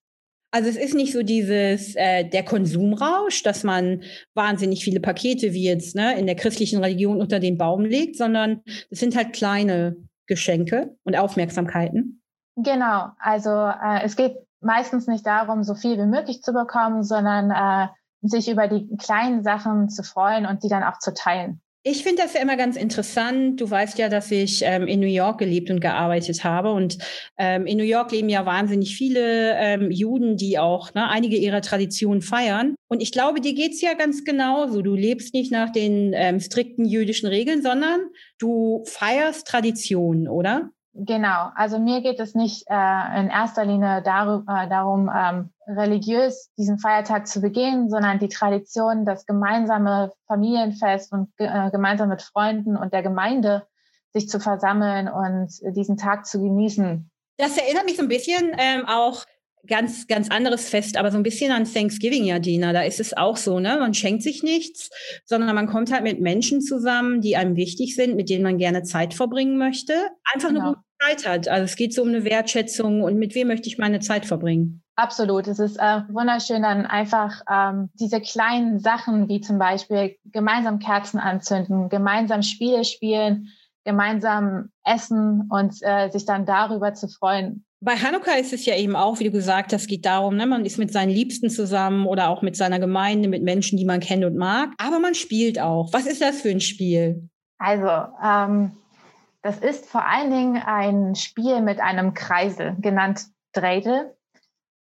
Also 0.55 0.69
es 0.69 0.77
ist 0.77 0.95
nicht 0.95 1.13
so 1.13 1.23
dieses 1.23 1.95
äh, 1.97 2.29
der 2.29 2.45
Konsumrausch, 2.45 3.43
dass 3.43 3.65
man 3.65 4.03
wahnsinnig 4.35 4.85
viele 4.85 5.01
Pakete 5.01 5.55
wie 5.55 5.65
jetzt 5.65 5.95
ne, 5.95 6.19
in 6.19 6.27
der 6.27 6.37
christlichen 6.37 6.83
Religion 6.83 7.21
unter 7.21 7.41
den 7.41 7.57
Baum 7.57 7.87
legt, 7.87 8.17
sondern 8.17 8.61
es 8.91 9.01
sind 9.01 9.17
halt 9.17 9.33
kleine 9.33 9.97
Geschenke 10.27 10.95
und 11.05 11.17
Aufmerksamkeiten. 11.17 12.23
Genau, 12.57 13.09
also 13.19 13.51
äh, 13.51 14.05
es 14.05 14.17
geht 14.17 14.37
meistens 14.63 15.07
nicht 15.07 15.27
darum, 15.27 15.65
so 15.65 15.75
viel 15.75 15.99
wie 15.99 16.07
möglich 16.07 16.43
zu 16.43 16.53
bekommen, 16.53 17.03
sondern 17.03 17.51
äh, 17.51 17.89
sich 18.23 18.49
über 18.49 18.69
die 18.69 18.97
kleinen 18.97 19.43
Sachen 19.43 19.89
zu 19.89 20.03
freuen 20.03 20.47
und 20.47 20.63
die 20.63 20.69
dann 20.69 20.85
auch 20.85 20.99
zu 20.99 21.13
teilen. 21.13 21.61
Ich 21.85 22.05
finde 22.05 22.23
das 22.23 22.35
ja 22.35 22.41
immer 22.41 22.57
ganz 22.57 22.77
interessant. 22.77 23.61
Du 23.61 23.69
weißt 23.69 23.99
ja, 23.99 24.09
dass 24.09 24.31
ich 24.31 24.63
ähm, 24.65 24.87
in 24.87 25.01
New 25.01 25.07
York 25.07 25.39
gelebt 25.39 25.69
und 25.69 25.81
gearbeitet 25.81 26.45
habe. 26.45 26.71
Und 26.71 26.99
ähm, 27.39 27.67
in 27.67 27.77
New 27.77 27.83
York 27.83 28.13
leben 28.13 28.29
ja 28.29 28.47
wahnsinnig 28.47 28.95
viele 28.95 29.57
ähm, 29.57 29.91
Juden, 29.91 30.37
die 30.37 30.61
auch 30.61 30.95
ne, 30.95 31.09
einige 31.09 31.37
ihrer 31.37 31.61
Traditionen 31.61 32.23
feiern. 32.23 32.77
Und 32.87 33.03
ich 33.03 33.11
glaube, 33.11 33.41
dir 33.41 33.55
geht's 33.55 33.81
ja 33.81 33.95
ganz 33.95 34.23
genauso. 34.23 34.81
Du 34.81 34.95
lebst 34.95 35.35
nicht 35.35 35.51
nach 35.51 35.71
den 35.71 36.13
ähm, 36.15 36.39
strikten 36.39 36.85
jüdischen 36.85 37.27
Regeln, 37.27 37.63
sondern 37.63 37.99
du 38.39 38.85
feierst 38.87 39.49
Traditionen, 39.49 40.29
oder? 40.29 40.71
Genau, 40.95 41.51
also 41.55 41.79
mir 41.79 42.03
geht 42.03 42.21
es 42.21 42.35
nicht 42.35 42.67
äh, 42.69 43.21
in 43.21 43.31
erster 43.31 43.65
Linie 43.65 44.03
darum, 44.03 44.47
äh, 44.47 44.69
darum 44.69 45.11
ähm, 45.15 45.51
religiös 45.67 46.51
diesen 46.59 46.79
Feiertag 46.79 47.27
zu 47.27 47.41
begehen, 47.41 47.89
sondern 47.89 48.19
die 48.19 48.29
Tradition, 48.29 49.07
das 49.07 49.25
gemeinsame 49.25 50.13
Familienfest 50.27 51.11
und 51.13 51.33
äh, 51.39 51.71
gemeinsam 51.71 52.11
mit 52.11 52.21
Freunden 52.21 52.77
und 52.77 52.93
der 52.93 53.03
Gemeinde 53.03 53.67
sich 54.13 54.29
zu 54.29 54.39
versammeln 54.39 55.09
und 55.09 55.51
diesen 55.75 55.97
Tag 55.97 56.27
zu 56.27 56.39
genießen. 56.43 57.11
Das 57.39 57.57
erinnert 57.57 57.87
mich 57.87 57.97
so 57.97 58.03
ein 58.03 58.09
bisschen 58.09 58.55
ähm, 58.59 58.85
auch 58.87 59.25
ganz, 59.67 60.07
ganz 60.07 60.29
anderes 60.29 60.69
Fest, 60.69 60.97
aber 60.97 61.11
so 61.11 61.17
ein 61.17 61.23
bisschen 61.23 61.53
an 61.53 61.65
Thanksgiving, 61.65 62.25
ja, 62.25 62.39
Dina. 62.39 62.73
Da 62.73 62.83
ist 62.83 63.01
es 63.01 63.17
auch 63.17 63.37
so, 63.37 63.61
ne? 63.61 63.77
Man 63.79 63.95
schenkt 63.95 64.23
sich 64.23 64.43
nichts, 64.43 64.91
sondern 65.25 65.55
man 65.55 65.69
kommt 65.69 65.93
halt 65.93 66.03
mit 66.03 66.21
Menschen 66.21 66.61
zusammen, 66.61 67.21
die 67.21 67.37
einem 67.37 67.57
wichtig 67.57 67.95
sind, 67.95 68.17
mit 68.17 68.29
denen 68.29 68.43
man 68.43 68.59
gerne 68.59 68.83
Zeit 68.83 69.15
verbringen 69.15 69.59
möchte. 69.59 69.93
Einfach 70.33 70.49
genau. 70.49 70.61
eine 70.61 70.75
gute 70.75 70.85
Zeit 71.01 71.29
hat. 71.29 71.49
Also 71.49 71.65
es 71.65 71.77
geht 71.77 71.95
so 71.95 72.03
um 72.03 72.09
eine 72.09 72.25
Wertschätzung 72.25 73.03
und 73.03 73.19
mit 73.19 73.35
wem 73.35 73.49
möchte 73.49 73.69
ich 73.69 73.79
meine 73.79 74.01
Zeit 74.01 74.27
verbringen. 74.27 74.83
Absolut. 74.97 75.47
Es 75.47 75.59
ist 75.59 75.77
äh, 75.79 76.03
wunderschön, 76.11 76.63
dann 76.63 76.85
einfach 76.85 77.41
ähm, 77.51 77.91
diese 77.95 78.21
kleinen 78.21 78.79
Sachen 78.79 79.29
wie 79.29 79.41
zum 79.41 79.59
Beispiel 79.59 80.17
gemeinsam 80.25 80.81
Kerzen 80.81 81.19
anzünden, 81.19 81.89
gemeinsam 81.89 82.43
Spiele 82.43 82.85
spielen, 82.85 83.49
gemeinsam 83.85 84.71
essen 84.85 85.49
und 85.51 85.75
äh, 85.81 86.11
sich 86.11 86.27
dann 86.27 86.45
darüber 86.47 86.93
zu 86.95 87.09
freuen. 87.09 87.65
Bei 87.85 87.97
Hanukkah 87.97 88.35
ist 88.35 88.53
es 88.53 88.65
ja 88.65 88.77
eben 88.77 88.95
auch, 88.95 89.19
wie 89.19 89.25
du 89.25 89.33
gesagt 89.33 89.73
hast, 89.73 89.89
geht 89.89 90.07
darum, 90.07 90.37
ne, 90.37 90.47
man 90.47 90.65
ist 90.65 90.79
mit 90.79 90.93
seinen 90.93 91.11
Liebsten 91.11 91.51
zusammen 91.51 92.07
oder 92.07 92.29
auch 92.29 92.41
mit 92.41 92.57
seiner 92.57 92.79
Gemeinde, 92.79 93.29
mit 93.29 93.43
Menschen, 93.43 93.77
die 93.77 93.85
man 93.85 93.99
kennt 93.99 94.25
und 94.25 94.37
mag. 94.37 94.71
Aber 94.79 95.01
man 95.01 95.17
spielt 95.17 95.61
auch. 95.61 95.93
Was 95.93 96.07
ist 96.07 96.23
das 96.23 96.43
für 96.43 96.51
ein 96.51 96.61
Spiel? 96.61 97.29
Also, 97.59 97.89
ähm, 98.25 98.77
das 99.43 99.59
ist 99.59 99.87
vor 99.87 100.07
allen 100.07 100.31
Dingen 100.31 100.63
ein 100.65 101.17
Spiel 101.17 101.61
mit 101.61 101.81
einem 101.81 102.15
Kreisel, 102.15 102.77
genannt 102.79 103.27
Dreidel. 103.53 104.15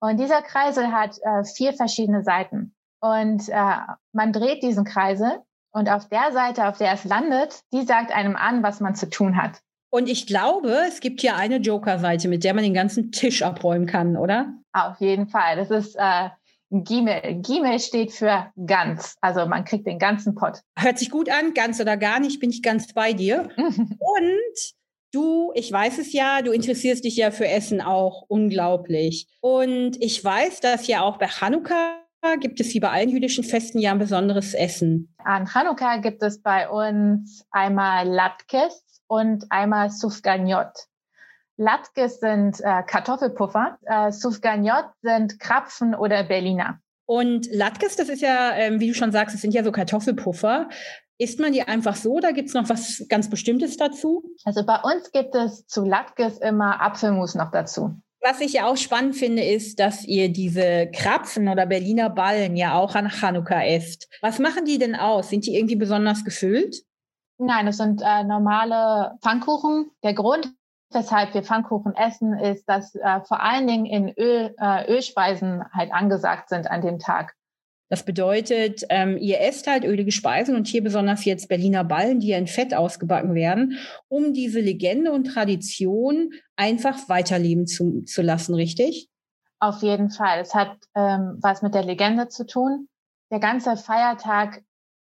Und 0.00 0.20
dieser 0.20 0.42
Kreisel 0.42 0.92
hat 0.92 1.16
äh, 1.22 1.44
vier 1.44 1.72
verschiedene 1.72 2.22
Seiten. 2.22 2.74
Und 3.00 3.48
äh, 3.48 3.76
man 4.12 4.32
dreht 4.34 4.62
diesen 4.62 4.84
Kreisel 4.84 5.40
und 5.72 5.88
auf 5.88 6.06
der 6.10 6.32
Seite, 6.32 6.68
auf 6.68 6.76
der 6.76 6.92
es 6.92 7.04
landet, 7.04 7.62
die 7.72 7.82
sagt 7.82 8.12
einem 8.12 8.36
an, 8.36 8.62
was 8.62 8.80
man 8.80 8.94
zu 8.94 9.08
tun 9.08 9.36
hat. 9.36 9.62
Und 9.90 10.08
ich 10.08 10.26
glaube, 10.26 10.84
es 10.88 11.00
gibt 11.00 11.20
hier 11.20 11.36
eine 11.36 11.56
Joker-Seite, 11.56 12.28
mit 12.28 12.44
der 12.44 12.54
man 12.54 12.62
den 12.62 12.74
ganzen 12.74 13.10
Tisch 13.10 13.42
abräumen 13.42 13.86
kann, 13.86 14.16
oder? 14.16 14.54
Auf 14.72 15.00
jeden 15.00 15.28
Fall. 15.28 15.56
Das 15.56 15.70
ist 15.70 15.96
äh, 15.96 16.28
Gimel. 16.70 17.20
Gimel 17.42 17.80
steht 17.80 18.12
für 18.12 18.46
ganz. 18.66 19.16
Also 19.20 19.46
man 19.46 19.64
kriegt 19.64 19.86
den 19.86 19.98
ganzen 19.98 20.36
Pott. 20.36 20.60
Hört 20.78 20.98
sich 20.98 21.10
gut 21.10 21.28
an, 21.28 21.54
ganz 21.54 21.80
oder 21.80 21.96
gar 21.96 22.20
nicht, 22.20 22.38
bin 22.38 22.50
ich 22.50 22.62
ganz 22.62 22.92
bei 22.92 23.12
dir. 23.12 23.48
Und 23.56 24.74
du, 25.12 25.50
ich 25.54 25.72
weiß 25.72 25.98
es 25.98 26.12
ja, 26.12 26.42
du 26.42 26.52
interessierst 26.52 27.04
dich 27.04 27.16
ja 27.16 27.32
für 27.32 27.48
Essen 27.48 27.80
auch 27.80 28.22
unglaublich. 28.28 29.26
Und 29.40 30.00
ich 30.00 30.24
weiß, 30.24 30.60
dass 30.60 30.86
ja 30.86 31.02
auch 31.02 31.18
bei 31.18 31.26
Hanukkah 31.26 31.96
gibt 32.38 32.60
es 32.60 32.74
wie 32.74 32.80
bei 32.80 32.90
allen 32.90 33.08
jüdischen 33.08 33.42
Festen 33.42 33.78
ja 33.78 33.92
ein 33.92 33.98
besonderes 33.98 34.54
Essen. 34.54 35.14
An 35.24 35.52
Hanukkah 35.52 35.96
gibt 35.96 36.22
es 36.22 36.40
bei 36.40 36.68
uns 36.68 37.44
einmal 37.50 38.06
Latkes 38.06 38.84
und 39.10 39.46
einmal 39.50 39.90
Sufganiot. 39.90 40.86
Latkes 41.56 42.20
sind 42.20 42.60
äh, 42.60 42.82
Kartoffelpuffer, 42.86 43.76
äh, 43.84 44.12
Sufganiot 44.12 44.86
sind 45.02 45.40
Krapfen 45.40 45.94
oder 45.94 46.22
Berliner. 46.22 46.78
Und 47.06 47.52
Latkes, 47.52 47.96
das 47.96 48.08
ist 48.08 48.22
ja, 48.22 48.52
ähm, 48.54 48.78
wie 48.78 48.86
du 48.86 48.94
schon 48.94 49.10
sagst, 49.10 49.34
es 49.34 49.42
sind 49.42 49.52
ja 49.52 49.64
so 49.64 49.72
Kartoffelpuffer. 49.72 50.68
Isst 51.18 51.40
man 51.40 51.52
die 51.52 51.62
einfach 51.62 51.96
so 51.96 52.12
oder 52.12 52.32
gibt 52.32 52.48
es 52.48 52.54
noch 52.54 52.68
was 52.68 53.04
ganz 53.08 53.28
Bestimmtes 53.28 53.76
dazu? 53.76 54.22
Also 54.44 54.64
bei 54.64 54.76
uns 54.76 55.10
gibt 55.10 55.34
es 55.34 55.66
zu 55.66 55.84
Latkes 55.84 56.38
immer 56.38 56.80
Apfelmus 56.80 57.34
noch 57.34 57.50
dazu. 57.50 58.00
Was 58.22 58.40
ich 58.40 58.52
ja 58.52 58.66
auch 58.66 58.76
spannend 58.76 59.16
finde, 59.16 59.42
ist, 59.42 59.80
dass 59.80 60.04
ihr 60.04 60.30
diese 60.30 60.88
Krapfen 60.94 61.48
oder 61.48 61.66
Berliner 61.66 62.10
Ballen 62.10 62.56
ja 62.56 62.78
auch 62.78 62.94
an 62.94 63.10
Chanukka 63.10 63.64
esst. 63.64 64.08
Was 64.20 64.38
machen 64.38 64.66
die 64.66 64.78
denn 64.78 64.94
aus? 64.94 65.30
Sind 65.30 65.46
die 65.46 65.56
irgendwie 65.56 65.76
besonders 65.76 66.24
gefüllt? 66.24 66.84
Nein, 67.42 67.68
es 67.68 67.78
sind 67.78 68.02
äh, 68.04 68.22
normale 68.22 69.16
Pfannkuchen. 69.22 69.90
Der 70.02 70.12
Grund, 70.12 70.52
weshalb 70.92 71.32
wir 71.32 71.42
Pfannkuchen 71.42 71.94
essen, 71.96 72.38
ist, 72.38 72.68
dass 72.68 72.94
äh, 72.94 73.20
vor 73.22 73.42
allen 73.42 73.66
Dingen 73.66 73.86
in 73.86 74.10
Öl, 74.10 74.54
äh, 74.60 74.92
Ölspeisen 74.92 75.64
halt 75.72 75.90
angesagt 75.90 76.50
sind 76.50 76.70
an 76.70 76.82
dem 76.82 76.98
Tag. 76.98 77.34
Das 77.88 78.04
bedeutet, 78.04 78.84
ähm, 78.90 79.16
ihr 79.16 79.40
esst 79.40 79.66
halt 79.66 79.84
ölige 79.84 80.12
Speisen 80.12 80.54
und 80.54 80.66
hier 80.68 80.84
besonders 80.84 81.24
jetzt 81.24 81.48
Berliner 81.48 81.82
Ballen, 81.82 82.20
die 82.20 82.28
ja 82.28 82.38
in 82.38 82.46
Fett 82.46 82.74
ausgebacken 82.74 83.34
werden, 83.34 83.78
um 84.08 84.34
diese 84.34 84.60
Legende 84.60 85.10
und 85.10 85.24
Tradition 85.24 86.32
einfach 86.56 87.08
weiterleben 87.08 87.66
zu, 87.66 88.02
zu 88.02 88.20
lassen, 88.20 88.54
richtig? 88.54 89.08
Auf 89.60 89.82
jeden 89.82 90.10
Fall. 90.10 90.40
Es 90.40 90.54
hat 90.54 90.76
ähm, 90.94 91.38
was 91.40 91.62
mit 91.62 91.74
der 91.74 91.84
Legende 91.84 92.28
zu 92.28 92.46
tun. 92.46 92.86
Der 93.32 93.40
ganze 93.40 93.76
Feiertag 93.76 94.62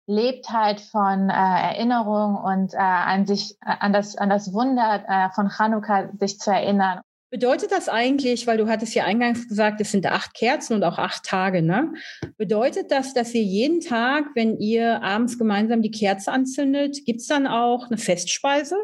lebt 0.10 0.50
halt 0.50 0.82
von 0.82 1.30
äh, 1.30 1.34
Erinnerung 1.34 2.36
und 2.36 2.74
äh, 2.74 2.78
an 2.78 3.28
sich, 3.28 3.56
äh, 3.63 3.75
an 3.80 3.94
das, 3.94 4.18
an 4.18 4.30
das 4.30 4.51
Wunder 4.54 5.04
äh, 5.08 5.30
von 5.36 5.50
Chanukka 5.50 6.10
sich 6.20 6.39
zu 6.39 6.50
erinnern. 6.50 7.01
Bedeutet 7.30 7.72
das 7.72 7.89
eigentlich, 7.89 8.48
weil 8.48 8.58
du 8.58 8.68
hattest 8.68 8.96
ja 8.96 9.04
eingangs 9.06 9.48
gesagt, 9.48 9.80
es 9.82 9.92
sind 9.92 10.08
acht 10.08 10.34
Kerzen 10.34 10.74
und 10.74 10.84
auch 10.84 10.98
acht 10.98 11.24
Tage, 11.25 11.62
ne? 11.62 11.94
Bedeutet 12.38 12.89
das, 12.89 13.13
dass 13.13 13.36
ihr 13.36 13.44
jeden 13.44 13.82
Tag, 13.82 14.25
wenn 14.34 14.58
ihr 14.58 15.04
abends 15.04 15.38
gemeinsam 15.38 15.84
die 15.84 15.92
Kerze 15.92 16.32
anzündet, 16.32 17.06
gibt's 17.06 17.28
dann 17.28 17.46
auch 17.46 17.86
eine 17.86 18.00
Festspeise? 18.00 18.78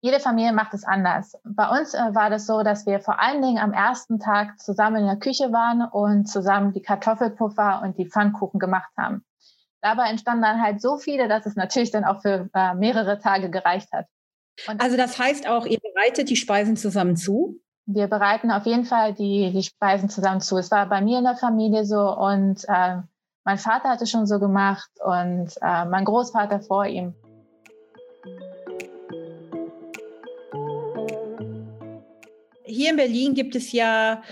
Jede 0.00 0.18
Familie 0.18 0.52
macht 0.52 0.74
es 0.74 0.82
anders. 0.82 1.34
Bei 1.44 1.68
uns 1.78 1.94
äh, 1.94 2.12
war 2.12 2.28
das 2.28 2.44
so, 2.44 2.64
dass 2.64 2.86
wir 2.86 2.98
vor 2.98 3.20
allen 3.20 3.40
Dingen 3.40 3.58
am 3.58 3.72
ersten 3.72 4.18
Tag 4.18 4.58
zusammen 4.58 4.96
in 4.96 5.06
der 5.06 5.18
Küche 5.20 5.52
waren 5.52 5.88
und 5.88 6.26
zusammen 6.26 6.72
die 6.72 6.82
Kartoffelpuffer 6.82 7.82
und 7.84 7.98
die 7.98 8.10
Pfannkuchen 8.10 8.58
gemacht 8.58 8.90
haben. 8.98 9.24
Dabei 9.82 10.10
entstanden 10.10 10.42
dann 10.42 10.62
halt 10.62 10.80
so 10.80 10.96
viele, 10.96 11.26
dass 11.26 11.44
es 11.44 11.56
natürlich 11.56 11.90
dann 11.90 12.04
auch 12.04 12.22
für 12.22 12.48
äh, 12.54 12.74
mehrere 12.74 13.18
Tage 13.18 13.50
gereicht 13.50 13.92
hat. 13.92 14.06
Und 14.68 14.80
also 14.80 14.96
das 14.96 15.18
heißt 15.18 15.48
auch, 15.48 15.66
ihr 15.66 15.80
bereitet 15.80 16.30
die 16.30 16.36
Speisen 16.36 16.76
zusammen 16.76 17.16
zu? 17.16 17.60
Wir 17.86 18.06
bereiten 18.06 18.52
auf 18.52 18.64
jeden 18.64 18.84
Fall 18.84 19.12
die, 19.12 19.50
die 19.52 19.64
Speisen 19.64 20.08
zusammen 20.08 20.40
zu. 20.40 20.56
Es 20.56 20.70
war 20.70 20.88
bei 20.88 21.00
mir 21.00 21.18
in 21.18 21.24
der 21.24 21.36
Familie 21.36 21.84
so 21.84 22.16
und 22.16 22.64
äh, 22.68 22.98
mein 23.44 23.58
Vater 23.58 23.88
hatte 23.88 24.06
schon 24.06 24.24
so 24.24 24.38
gemacht 24.38 24.88
und 25.04 25.50
äh, 25.60 25.84
mein 25.86 26.04
Großvater 26.04 26.60
vor 26.60 26.86
ihm. 26.86 27.14
Hier 32.64 32.90
in 32.90 32.96
Berlin 32.96 33.34
gibt 33.34 33.56
es 33.56 33.72
ja 33.72 34.22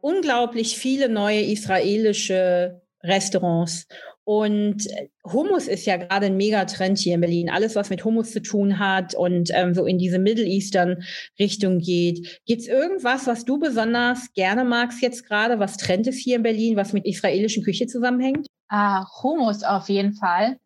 unglaublich 0.00 0.78
viele 0.78 1.08
neue 1.08 1.42
israelische 1.42 2.80
Restaurants. 3.02 3.88
Und 4.32 4.86
Hummus 5.24 5.66
ist 5.66 5.86
ja 5.86 5.96
gerade 5.96 6.26
ein 6.26 6.36
Megatrend 6.36 6.98
hier 6.98 7.16
in 7.16 7.20
Berlin. 7.20 7.50
Alles, 7.50 7.74
was 7.74 7.90
mit 7.90 8.04
Hummus 8.04 8.30
zu 8.30 8.40
tun 8.40 8.78
hat 8.78 9.12
und 9.12 9.50
ähm, 9.52 9.74
so 9.74 9.86
in 9.86 9.98
diese 9.98 10.20
Middle 10.20 10.44
Eastern 10.44 11.02
Richtung 11.40 11.80
geht. 11.80 12.40
Gibt 12.46 12.62
es 12.62 12.68
irgendwas, 12.68 13.26
was 13.26 13.44
du 13.44 13.58
besonders 13.58 14.32
gerne 14.34 14.62
magst 14.62 15.02
jetzt 15.02 15.26
gerade? 15.26 15.58
Was 15.58 15.78
Trend 15.78 16.06
ist 16.06 16.20
hier 16.20 16.36
in 16.36 16.44
Berlin, 16.44 16.76
was 16.76 16.92
mit 16.92 17.06
israelischen 17.06 17.64
Küche 17.64 17.88
zusammenhängt? 17.88 18.46
Ah, 18.68 19.04
Hummus 19.20 19.64
auf 19.64 19.88
jeden 19.88 20.12
Fall. 20.12 20.58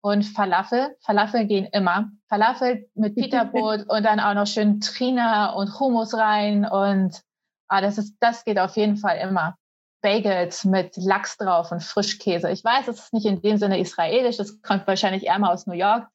Und 0.00 0.24
Falafel. 0.24 0.96
Falafel 1.04 1.44
gehen 1.44 1.68
immer. 1.72 2.10
Falafel 2.30 2.88
mit 2.94 3.16
Pita-Brot 3.16 3.80
und 3.88 4.02
dann 4.02 4.18
auch 4.20 4.32
noch 4.32 4.46
schön 4.46 4.80
Trina 4.80 5.52
und 5.52 5.78
Hummus 5.78 6.14
rein. 6.14 6.64
Und 6.64 7.20
ah, 7.68 7.82
das, 7.82 7.98
ist, 7.98 8.16
das 8.20 8.46
geht 8.46 8.58
auf 8.58 8.78
jeden 8.78 8.96
Fall 8.96 9.18
immer. 9.18 9.58
Bagels 10.02 10.64
mit 10.64 10.96
Lachs 10.96 11.36
drauf 11.36 11.70
und 11.72 11.82
Frischkäse. 11.82 12.50
Ich 12.50 12.64
weiß, 12.64 12.88
es 12.88 12.98
ist 12.98 13.12
nicht 13.12 13.26
in 13.26 13.40
dem 13.40 13.56
Sinne 13.56 13.78
israelisch, 13.78 14.36
das 14.36 14.60
kommt 14.62 14.86
wahrscheinlich 14.86 15.26
eher 15.26 15.38
mal 15.38 15.52
aus 15.52 15.66
New 15.66 15.74
York, 15.74 16.06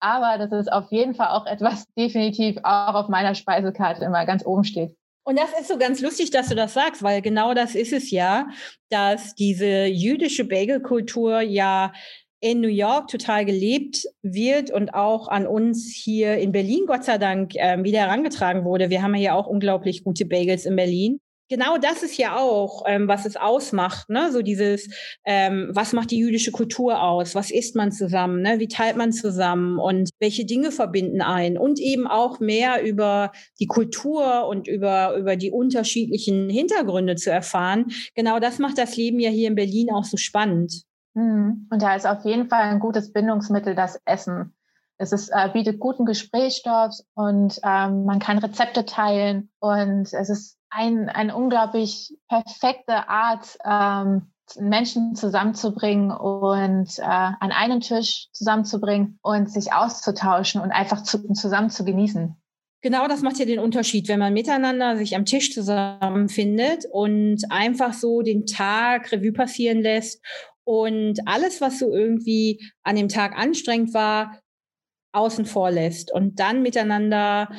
aber 0.00 0.38
das 0.38 0.52
ist 0.52 0.72
auf 0.72 0.90
jeden 0.90 1.14
Fall 1.14 1.28
auch 1.28 1.46
etwas 1.46 1.86
definitiv 1.98 2.58
auch 2.62 2.94
auf 2.94 3.08
meiner 3.08 3.34
Speisekarte 3.34 4.04
immer 4.04 4.26
ganz 4.26 4.44
oben 4.44 4.64
steht. 4.64 4.96
Und 5.24 5.38
das 5.38 5.50
ist 5.60 5.68
so 5.68 5.78
ganz 5.78 6.00
lustig, 6.00 6.30
dass 6.30 6.48
du 6.48 6.56
das 6.56 6.74
sagst, 6.74 7.02
weil 7.04 7.22
genau 7.22 7.54
das 7.54 7.76
ist 7.76 7.92
es 7.92 8.10
ja, 8.10 8.48
dass 8.90 9.36
diese 9.36 9.84
jüdische 9.84 10.44
Bagelkultur 10.44 11.40
ja 11.40 11.92
in 12.40 12.60
New 12.60 12.68
York 12.68 13.06
total 13.06 13.44
gelebt 13.44 14.04
wird 14.22 14.72
und 14.72 14.94
auch 14.94 15.28
an 15.28 15.46
uns 15.46 15.92
hier 15.94 16.38
in 16.38 16.50
Berlin, 16.50 16.86
Gott 16.88 17.04
sei 17.04 17.18
Dank, 17.18 17.54
äh, 17.54 17.80
wieder 17.84 18.00
herangetragen 18.00 18.64
wurde. 18.64 18.90
Wir 18.90 19.00
haben 19.00 19.14
ja 19.14 19.34
auch 19.34 19.46
unglaublich 19.46 20.02
gute 20.02 20.24
Bagels 20.26 20.66
in 20.66 20.74
Berlin 20.74 21.20
genau 21.48 21.78
das 21.78 22.02
ist 22.02 22.16
ja 22.16 22.36
auch, 22.36 22.84
ähm, 22.86 23.08
was 23.08 23.26
es 23.26 23.36
ausmacht, 23.36 24.08
ne? 24.08 24.32
So 24.32 24.42
dieses, 24.42 24.88
ähm, 25.24 25.70
was 25.72 25.92
macht 25.92 26.10
die 26.10 26.18
jüdische 26.18 26.52
Kultur 26.52 27.02
aus? 27.02 27.34
Was 27.34 27.50
isst 27.50 27.76
man 27.76 27.92
zusammen? 27.92 28.42
Ne? 28.42 28.58
Wie 28.58 28.68
teilt 28.68 28.96
man 28.96 29.12
zusammen? 29.12 29.78
Und 29.78 30.10
welche 30.18 30.44
Dinge 30.44 30.72
verbinden 30.72 31.20
ein? 31.20 31.58
Und 31.58 31.78
eben 31.78 32.06
auch 32.06 32.40
mehr 32.40 32.82
über 32.84 33.32
die 33.60 33.66
Kultur 33.66 34.46
und 34.48 34.68
über, 34.68 35.16
über 35.16 35.36
die 35.36 35.50
unterschiedlichen 35.50 36.48
Hintergründe 36.48 37.16
zu 37.16 37.30
erfahren. 37.30 37.86
Genau 38.14 38.38
das 38.38 38.58
macht 38.58 38.78
das 38.78 38.96
Leben 38.96 39.20
ja 39.20 39.30
hier 39.30 39.48
in 39.48 39.54
Berlin 39.54 39.90
auch 39.92 40.04
so 40.04 40.16
spannend. 40.16 40.84
Mhm. 41.14 41.68
Und 41.70 41.82
da 41.82 41.94
ist 41.94 42.06
auf 42.06 42.24
jeden 42.24 42.48
Fall 42.48 42.62
ein 42.62 42.80
gutes 42.80 43.12
Bindungsmittel 43.12 43.74
das 43.74 44.00
Essen. 44.04 44.54
Es 44.98 45.12
ist, 45.12 45.30
äh, 45.30 45.48
bietet 45.52 45.80
guten 45.80 46.04
Gesprächsstoff 46.04 46.94
und 47.14 47.58
ähm, 47.64 48.04
man 48.04 48.20
kann 48.20 48.38
Rezepte 48.38 48.84
teilen 48.84 49.50
und 49.58 50.12
es 50.12 50.28
ist 50.28 50.58
ein, 50.72 51.08
eine 51.08 51.36
unglaublich 51.36 52.14
perfekte 52.28 53.08
Art, 53.08 53.58
ähm, 53.64 54.32
Menschen 54.58 55.14
zusammenzubringen 55.14 56.10
und 56.10 56.98
äh, 56.98 57.02
an 57.02 57.52
einen 57.52 57.80
Tisch 57.80 58.28
zusammenzubringen 58.32 59.18
und 59.22 59.50
sich 59.50 59.72
auszutauschen 59.72 60.60
und 60.60 60.72
einfach 60.72 61.02
zu, 61.02 61.32
zusammen 61.32 61.70
zu 61.70 61.84
genießen. 61.84 62.36
Genau, 62.82 63.06
das 63.06 63.22
macht 63.22 63.38
ja 63.38 63.44
den 63.44 63.60
Unterschied, 63.60 64.08
wenn 64.08 64.18
man 64.18 64.32
miteinander 64.32 64.96
sich 64.96 65.14
am 65.14 65.24
Tisch 65.24 65.54
zusammenfindet 65.54 66.84
und 66.90 67.44
einfach 67.50 67.92
so 67.92 68.22
den 68.22 68.44
Tag 68.44 69.12
Revue 69.12 69.32
passieren 69.32 69.80
lässt 69.80 70.20
und 70.64 71.20
alles, 71.26 71.60
was 71.60 71.78
so 71.78 71.92
irgendwie 71.92 72.60
an 72.82 72.96
dem 72.96 73.08
Tag 73.08 73.38
anstrengend 73.38 73.94
war, 73.94 74.40
außen 75.12 75.46
vor 75.46 75.70
lässt 75.70 76.12
und 76.12 76.40
dann 76.40 76.62
miteinander 76.62 77.50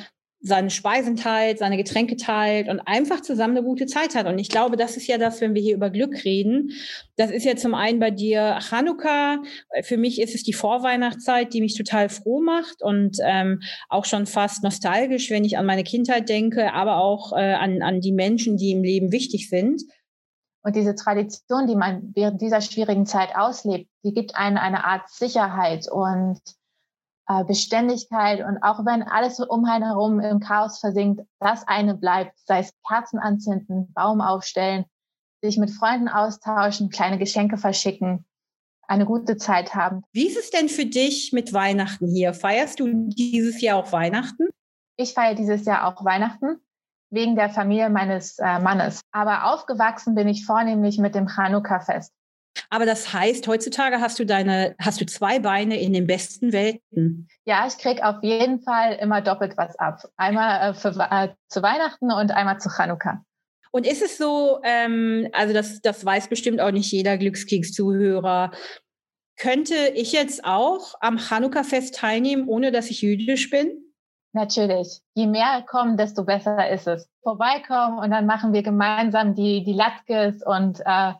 seine 0.46 0.68
Speisen 0.68 1.16
teilt, 1.16 1.58
seine 1.58 1.78
Getränke 1.78 2.16
teilt 2.16 2.68
und 2.68 2.80
einfach 2.80 3.22
zusammen 3.22 3.56
eine 3.56 3.66
gute 3.66 3.86
Zeit 3.86 4.14
hat. 4.14 4.26
Und 4.26 4.38
ich 4.38 4.50
glaube, 4.50 4.76
das 4.76 4.94
ist 4.98 5.06
ja 5.06 5.16
das, 5.16 5.40
wenn 5.40 5.54
wir 5.54 5.62
hier 5.62 5.74
über 5.74 5.88
Glück 5.88 6.22
reden. 6.24 6.70
Das 7.16 7.30
ist 7.30 7.44
ja 7.44 7.56
zum 7.56 7.74
einen 7.74 7.98
bei 7.98 8.10
dir 8.10 8.58
Chanukka. 8.60 9.38
Für 9.82 9.96
mich 9.96 10.20
ist 10.20 10.34
es 10.34 10.42
die 10.42 10.52
Vorweihnachtszeit, 10.52 11.54
die 11.54 11.62
mich 11.62 11.78
total 11.78 12.10
froh 12.10 12.42
macht 12.42 12.82
und 12.82 13.16
ähm, 13.24 13.60
auch 13.88 14.04
schon 14.04 14.26
fast 14.26 14.62
nostalgisch, 14.62 15.30
wenn 15.30 15.44
ich 15.44 15.56
an 15.56 15.64
meine 15.64 15.82
Kindheit 15.82 16.28
denke, 16.28 16.74
aber 16.74 16.98
auch 16.98 17.32
äh, 17.32 17.54
an, 17.54 17.80
an 17.80 18.00
die 18.00 18.12
Menschen, 18.12 18.58
die 18.58 18.72
im 18.72 18.82
Leben 18.82 19.12
wichtig 19.12 19.48
sind. 19.48 19.82
Und 20.62 20.76
diese 20.76 20.94
Tradition, 20.94 21.66
die 21.66 21.76
man 21.76 22.12
während 22.14 22.42
dieser 22.42 22.60
schwierigen 22.60 23.06
Zeit 23.06 23.30
auslebt, 23.34 23.88
die 24.04 24.12
gibt 24.12 24.36
einen 24.36 24.58
eine 24.58 24.84
Art 24.84 25.08
Sicherheit 25.08 25.90
und 25.90 26.38
äh, 27.28 27.44
Beständigkeit 27.44 28.44
und 28.44 28.62
auch 28.62 28.84
wenn 28.84 29.02
alles 29.02 29.40
um 29.40 29.64
einen 29.64 29.84
herum 29.84 30.20
im 30.20 30.40
Chaos 30.40 30.78
versinkt, 30.78 31.22
das 31.40 31.66
eine 31.66 31.94
bleibt, 31.94 32.38
sei 32.46 32.60
es 32.60 32.72
Kerzen 32.86 33.18
anzünden, 33.18 33.92
Baum 33.94 34.20
aufstellen, 34.20 34.84
sich 35.42 35.58
mit 35.58 35.70
Freunden 35.70 36.08
austauschen, 36.08 36.90
kleine 36.90 37.18
Geschenke 37.18 37.56
verschicken, 37.56 38.24
eine 38.86 39.06
gute 39.06 39.36
Zeit 39.36 39.74
haben. 39.74 40.02
Wie 40.12 40.26
ist 40.26 40.38
es 40.38 40.50
denn 40.50 40.68
für 40.68 40.86
dich 40.86 41.32
mit 41.32 41.52
Weihnachten 41.52 42.06
hier? 42.08 42.34
Feierst 42.34 42.80
du 42.80 42.88
dieses 43.08 43.60
Jahr 43.60 43.78
auch 43.78 43.92
Weihnachten? 43.92 44.48
Ich 44.96 45.14
feiere 45.14 45.34
dieses 45.34 45.64
Jahr 45.64 45.86
auch 45.86 46.04
Weihnachten 46.04 46.60
wegen 47.10 47.36
der 47.36 47.48
Familie 47.48 47.90
meines 47.90 48.38
äh, 48.38 48.58
Mannes. 48.58 49.00
Aber 49.12 49.52
aufgewachsen 49.52 50.14
bin 50.14 50.28
ich 50.28 50.44
vornehmlich 50.44 50.98
mit 50.98 51.14
dem 51.14 51.28
Chanukka-Fest. 51.28 52.12
Aber 52.70 52.86
das 52.86 53.12
heißt, 53.12 53.46
heutzutage 53.48 54.00
hast 54.00 54.18
du 54.18 54.26
deine, 54.26 54.74
hast 54.80 55.00
du 55.00 55.06
zwei 55.06 55.38
Beine 55.38 55.80
in 55.80 55.92
den 55.92 56.06
besten 56.06 56.52
Welten. 56.52 57.28
Ja, 57.44 57.66
ich 57.66 57.78
krieg 57.78 58.02
auf 58.02 58.22
jeden 58.22 58.60
Fall 58.60 58.94
immer 58.94 59.20
doppelt 59.20 59.56
was 59.56 59.78
ab. 59.78 60.00
Einmal 60.16 60.70
äh, 60.70 60.74
für, 60.74 60.90
äh, 61.10 61.28
zu 61.48 61.62
Weihnachten 61.62 62.12
und 62.12 62.30
einmal 62.32 62.58
zu 62.60 62.68
Chanukka. 62.68 63.24
Und 63.70 63.86
ist 63.86 64.02
es 64.02 64.18
so, 64.18 64.60
ähm, 64.62 65.28
also 65.32 65.52
das, 65.52 65.80
das 65.80 66.04
weiß 66.04 66.28
bestimmt 66.28 66.60
auch 66.60 66.70
nicht 66.70 66.92
jeder 66.92 67.18
Glückskeks-Zuhörer, 67.18 68.52
könnte 69.36 69.74
ich 69.94 70.12
jetzt 70.12 70.44
auch 70.44 70.94
am 71.00 71.18
Chanukka-Fest 71.18 71.96
teilnehmen, 71.96 72.46
ohne 72.46 72.70
dass 72.70 72.90
ich 72.90 73.02
jüdisch 73.02 73.50
bin? 73.50 73.84
Natürlich. 74.32 75.00
Je 75.14 75.26
mehr 75.26 75.64
kommen, 75.66 75.96
desto 75.96 76.24
besser 76.24 76.68
ist 76.68 76.86
es. 76.86 77.08
Vorbeikommen 77.22 77.98
und 77.98 78.10
dann 78.10 78.26
machen 78.26 78.52
wir 78.52 78.62
gemeinsam 78.62 79.34
die, 79.34 79.64
die 79.64 79.72
Latkes 79.72 80.42
und 80.44 80.80
äh, 80.84 81.14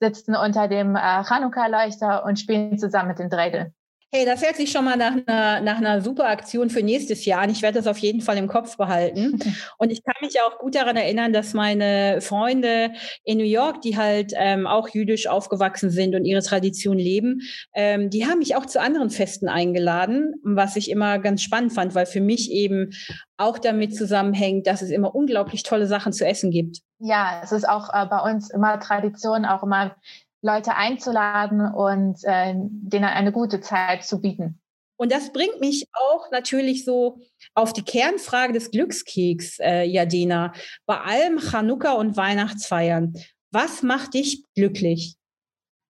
sitzen 0.00 0.36
unter 0.36 0.68
dem 0.68 0.96
äh, 0.96 1.24
Chanukka-Leuchter 1.24 2.24
und 2.24 2.38
spielen 2.38 2.78
zusammen 2.78 3.08
mit 3.08 3.18
den 3.18 3.30
Dreidel. 3.30 3.72
Hey, 4.12 4.24
das 4.24 4.40
hört 4.40 4.54
sich 4.54 4.70
schon 4.70 4.84
mal 4.84 4.96
nach 4.96 5.16
einer, 5.26 5.60
nach 5.60 5.78
einer 5.78 6.00
super 6.00 6.28
Aktion 6.28 6.70
für 6.70 6.82
nächstes 6.82 7.24
Jahr 7.24 7.42
an. 7.42 7.50
Ich 7.50 7.60
werde 7.62 7.78
das 7.78 7.88
auf 7.88 7.98
jeden 7.98 8.20
Fall 8.20 8.36
im 8.36 8.46
Kopf 8.46 8.76
behalten. 8.76 9.38
Und 9.78 9.90
ich 9.90 10.04
kann 10.04 10.14
mich 10.20 10.40
auch 10.40 10.58
gut 10.58 10.76
daran 10.76 10.96
erinnern, 10.96 11.32
dass 11.32 11.54
meine 11.54 12.20
Freunde 12.20 12.92
in 13.24 13.36
New 13.36 13.44
York, 13.44 13.80
die 13.80 13.96
halt 13.96 14.32
ähm, 14.36 14.68
auch 14.68 14.88
jüdisch 14.88 15.26
aufgewachsen 15.26 15.90
sind 15.90 16.14
und 16.14 16.24
ihre 16.24 16.42
Tradition 16.42 16.98
leben, 16.98 17.40
ähm, 17.74 18.08
die 18.08 18.26
haben 18.26 18.38
mich 18.38 18.54
auch 18.54 18.66
zu 18.66 18.80
anderen 18.80 19.10
Festen 19.10 19.48
eingeladen, 19.48 20.34
was 20.44 20.76
ich 20.76 20.88
immer 20.88 21.18
ganz 21.18 21.42
spannend 21.42 21.72
fand, 21.72 21.94
weil 21.96 22.06
für 22.06 22.20
mich 22.20 22.50
eben 22.52 22.90
auch 23.36 23.58
damit 23.58 23.94
zusammenhängt, 23.96 24.66
dass 24.66 24.82
es 24.82 24.90
immer 24.90 25.14
unglaublich 25.14 25.64
tolle 25.64 25.86
Sachen 25.86 26.12
zu 26.12 26.24
essen 26.24 26.50
gibt. 26.50 26.78
Ja, 27.00 27.40
es 27.42 27.52
ist 27.52 27.68
auch 27.68 27.92
äh, 27.92 28.06
bei 28.06 28.20
uns 28.20 28.50
immer 28.50 28.78
Tradition, 28.80 29.44
auch 29.44 29.62
immer 29.62 29.96
Leute 30.42 30.74
einzuladen 30.74 31.60
und 31.72 32.18
äh, 32.24 32.54
denen 32.54 33.04
eine 33.04 33.32
gute 33.32 33.60
Zeit 33.60 34.04
zu 34.04 34.20
bieten. 34.20 34.60
Und 34.98 35.12
das 35.12 35.32
bringt 35.32 35.60
mich 35.60 35.88
auch 35.92 36.30
natürlich 36.30 36.84
so 36.84 37.18
auf 37.54 37.72
die 37.72 37.82
Kernfrage 37.82 38.52
des 38.52 38.70
Glückskeks, 38.70 39.58
äh, 39.58 39.82
Jadena. 39.82 40.52
Bei 40.86 41.00
allem 41.00 41.38
Chanukka 41.38 41.92
und 41.92 42.16
Weihnachtsfeiern, 42.16 43.14
was 43.50 43.82
macht 43.82 44.14
dich 44.14 44.44
glücklich? 44.54 45.16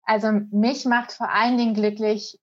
Also 0.04 0.32
mich 0.50 0.84
macht 0.84 1.12
vor 1.12 1.30
allen 1.30 1.58
Dingen 1.58 1.74
glücklich, 1.74 2.38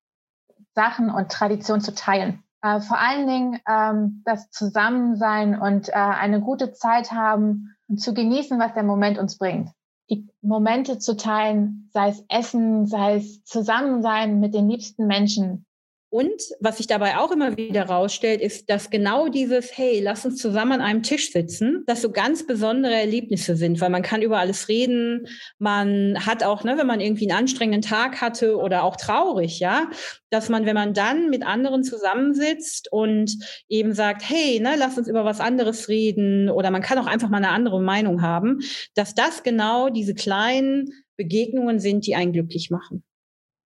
Sachen 0.75 1.09
und 1.09 1.31
Tradition 1.31 1.81
zu 1.81 1.93
teilen. 1.93 2.43
Äh, 2.61 2.79
vor 2.79 2.99
allen 2.99 3.27
Dingen 3.27 3.59
ähm, 3.67 4.21
das 4.25 4.49
Zusammensein 4.51 5.59
und 5.59 5.89
äh, 5.89 5.93
eine 5.93 6.41
gute 6.41 6.73
Zeit 6.73 7.11
haben 7.11 7.75
und 7.87 7.97
zu 7.97 8.13
genießen, 8.13 8.59
was 8.59 8.73
der 8.73 8.83
Moment 8.83 9.17
uns 9.17 9.37
bringt 9.37 9.69
die 10.11 10.27
Momente 10.41 10.99
zu 10.99 11.15
teilen, 11.15 11.89
sei 11.93 12.09
es 12.09 12.23
Essen, 12.27 12.85
sei 12.85 13.15
es 13.15 13.43
Zusammensein 13.45 14.39
mit 14.39 14.53
den 14.53 14.69
liebsten 14.69 15.07
Menschen. 15.07 15.65
Und 16.11 16.41
was 16.59 16.75
sich 16.75 16.87
dabei 16.87 17.17
auch 17.17 17.31
immer 17.31 17.55
wieder 17.55 17.83
rausstellt, 17.83 18.41
ist, 18.41 18.69
dass 18.69 18.89
genau 18.89 19.29
dieses, 19.29 19.77
hey, 19.77 20.01
lass 20.01 20.25
uns 20.25 20.41
zusammen 20.41 20.73
an 20.73 20.81
einem 20.81 21.03
Tisch 21.03 21.31
sitzen, 21.31 21.85
das 21.87 22.01
so 22.01 22.11
ganz 22.11 22.45
besondere 22.45 22.93
Erlebnisse 22.93 23.55
sind, 23.55 23.79
weil 23.79 23.89
man 23.89 24.01
kann 24.01 24.21
über 24.21 24.37
alles 24.37 24.67
reden. 24.67 25.27
Man 25.57 26.17
hat 26.25 26.43
auch, 26.43 26.65
ne, 26.65 26.77
wenn 26.77 26.85
man 26.85 26.99
irgendwie 26.99 27.31
einen 27.31 27.39
anstrengenden 27.39 27.81
Tag 27.81 28.19
hatte 28.19 28.57
oder 28.57 28.83
auch 28.83 28.97
traurig, 28.97 29.61
ja, 29.61 29.89
dass 30.29 30.49
man, 30.49 30.65
wenn 30.65 30.75
man 30.75 30.93
dann 30.93 31.29
mit 31.29 31.45
anderen 31.45 31.81
zusammensitzt 31.81 32.91
und 32.91 33.37
eben 33.69 33.93
sagt, 33.93 34.29
hey, 34.29 34.59
ne, 34.59 34.75
lass 34.77 34.97
uns 34.97 35.07
über 35.07 35.23
was 35.23 35.39
anderes 35.39 35.87
reden 35.87 36.49
oder 36.49 36.71
man 36.71 36.81
kann 36.81 36.97
auch 36.97 37.07
einfach 37.07 37.29
mal 37.29 37.37
eine 37.37 37.51
andere 37.51 37.81
Meinung 37.81 38.21
haben, 38.21 38.59
dass 38.95 39.15
das 39.15 39.43
genau 39.43 39.87
diese 39.87 40.13
kleinen 40.13 40.89
Begegnungen 41.15 41.79
sind, 41.79 42.05
die 42.05 42.15
einen 42.15 42.33
glücklich 42.33 42.69
machen. 42.69 43.05